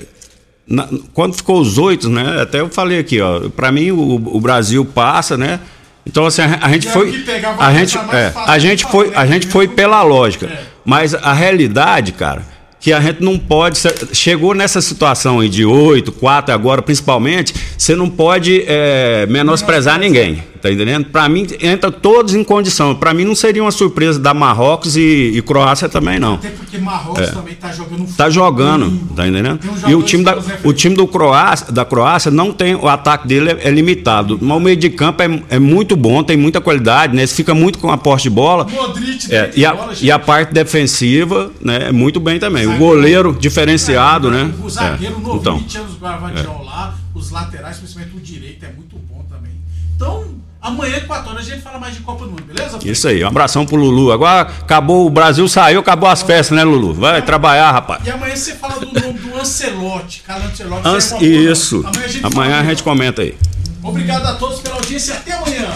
na, 0.65 0.87
quando 1.13 1.35
ficou 1.35 1.59
os 1.59 1.77
oito, 1.77 2.07
né? 2.07 2.41
Até 2.41 2.61
eu 2.61 2.69
falei 2.69 2.99
aqui, 2.99 3.19
ó. 3.19 3.49
Para 3.49 3.71
mim 3.71 3.91
o, 3.91 4.15
o 4.15 4.39
Brasil 4.39 4.85
passa, 4.85 5.35
né? 5.35 5.59
Então 6.05 6.25
assim, 6.25 6.41
a, 6.41 6.59
a 6.61 6.69
gente 6.71 6.89
foi 6.89 7.25
a 7.59 7.73
gente 7.73 7.97
é, 7.97 8.33
a 8.35 8.59
gente 8.59 8.85
foi 8.85 9.11
a 9.15 9.25
gente 9.25 9.47
foi 9.47 9.67
pela 9.67 10.01
lógica, 10.01 10.47
é. 10.47 10.63
mas 10.83 11.13
a 11.13 11.33
realidade, 11.33 12.11
cara, 12.13 12.43
que 12.79 12.93
a 12.93 13.01
gente 13.01 13.21
não 13.21 13.37
pode. 13.37 13.79
Chegou 14.13 14.53
nessa 14.53 14.81
situação 14.81 15.41
aí 15.41 15.49
de 15.49 15.65
8, 15.65 16.11
4 16.13 16.53
agora, 16.53 16.81
principalmente, 16.81 17.53
você 17.77 17.95
não 17.95 18.09
pode 18.09 18.63
é, 18.65 19.25
menosprezar 19.27 19.99
ninguém. 19.99 20.43
Tá 20.61 20.71
entendendo? 20.71 21.05
Para 21.05 21.27
mim, 21.29 21.47
entra 21.61 21.91
todos 21.91 22.33
em 22.33 22.43
condição. 22.43 22.95
Para 22.95 23.13
mim, 23.13 23.25
não 23.25 23.35
seria 23.35 23.63
uma 23.63 23.71
surpresa 23.71 24.19
da 24.19 24.33
Marrocos 24.33 24.97
e, 24.97 25.31
e 25.35 25.41
Croácia 25.41 25.87
também, 25.87 26.19
não. 26.19 26.35
Até 26.35 26.49
porque 26.49 26.77
Marrocos 26.77 27.27
é. 27.27 27.31
também 27.31 27.55
tá 27.55 27.71
jogando 27.71 27.99
Tá 28.15 28.29
jogando, 28.29 29.15
tá 29.15 29.27
entendendo? 29.27 29.59
Um 29.85 29.89
e 29.89 29.95
o 29.95 30.03
time, 30.03 30.23
da, 30.23 30.37
o 30.63 30.73
time 30.73 30.95
do 30.95 31.07
Croácia, 31.07 31.71
da 31.71 31.85
Croácia 31.85 32.29
não 32.29 32.51
tem. 32.51 32.75
O 32.75 32.87
ataque 32.87 33.27
dele 33.27 33.51
é, 33.51 33.67
é 33.67 33.71
limitado. 33.71 34.37
Mas 34.41 34.57
o 34.57 34.59
meio 34.59 34.75
de 34.75 34.89
campo 34.89 35.23
é, 35.23 35.43
é 35.49 35.59
muito 35.59 35.95
bom, 35.95 36.23
tem 36.23 36.35
muita 36.35 36.59
qualidade, 36.59 37.15
né? 37.15 37.25
fica 37.27 37.53
muito 37.53 37.79
com 37.79 37.89
a 37.91 37.97
poste 37.97 38.29
de 38.29 38.35
bola. 38.35 38.65
Modric, 38.65 39.33
é, 39.33 39.51
e, 39.55 39.65
a, 39.65 39.73
bola, 39.73 39.93
e 40.01 40.11
a 40.11 40.19
parte 40.19 40.53
defensiva, 40.53 41.51
né? 41.61 41.87
É 41.87 41.91
muito 41.91 42.19
bem 42.19 42.39
também. 42.39 42.65
O, 42.67 42.75
o 42.75 42.77
goleiro 42.77 43.35
diferenciado, 43.39 44.27
é, 44.27 44.31
né? 44.31 44.53
O 44.61 44.69
zagueiro 44.69 45.15
é. 45.15 45.21
novo, 45.21 45.37
então, 45.37 45.55
anos 45.55 45.97
Guarvadiol 45.99 46.63
lá, 46.63 46.95
os 47.13 47.31
laterais, 47.31 47.77
principalmente 47.77 48.15
o 48.15 48.19
direito, 48.19 48.65
é 48.65 48.71
muito 48.75 48.97
bom 49.09 49.25
também. 49.29 49.51
Então, 49.95 50.25
Amanhã, 50.61 50.99
4 51.07 51.29
horas, 51.29 51.47
a 51.47 51.49
gente 51.49 51.61
fala 51.61 51.79
mais 51.79 51.95
de 51.95 52.01
Copa 52.01 52.25
do 52.25 52.31
Mundo, 52.31 52.43
beleza? 52.43 52.79
Isso 52.83 53.07
aí, 53.07 53.23
um 53.23 53.27
abração 53.27 53.65
pro 53.65 53.77
Lulu. 53.77 54.11
Agora 54.11 54.41
acabou, 54.41 55.05
o 55.05 55.09
Brasil 55.09 55.47
saiu, 55.47 55.79
acabou 55.79 56.09
as 56.09 56.21
festas, 56.21 56.55
né, 56.55 56.65
Lulu? 56.65 56.93
Vai 56.93 57.21
trabalhar, 57.21 57.71
rapaz. 57.71 58.05
E 58.05 58.11
amanhã 58.11 58.35
você 58.35 58.55
fala 58.55 58.77
do 58.77 58.87
nome 58.87 59.19
do 59.19 59.39
Ancelotti, 59.39 60.21
Carlo 60.27 60.45
Ancelotti. 60.45 61.25
É 61.25 61.27
isso. 61.27 61.77
Amanhã, 61.85 62.03
a 62.03 62.07
gente, 62.07 62.25
amanhã 62.25 62.59
a 62.59 62.63
gente 62.63 62.83
comenta 62.83 63.21
aí. 63.21 63.37
Obrigado 63.81 64.25
a 64.25 64.33
todos 64.33 64.59
pela 64.59 64.75
audiência 64.75 65.13
e 65.13 65.17
até 65.17 65.31
amanhã. 65.31 65.71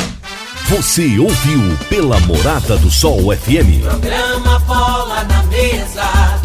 Você 0.67 1.17
ouviu 1.17 1.61
pela 1.87 2.19
Morada 2.21 2.77
do 2.77 2.91
Sol 2.91 3.33
FM. 3.35 3.83
Programa 3.83 4.59
Bola 4.59 5.23
na 5.23 5.43
Mesa 5.43 6.42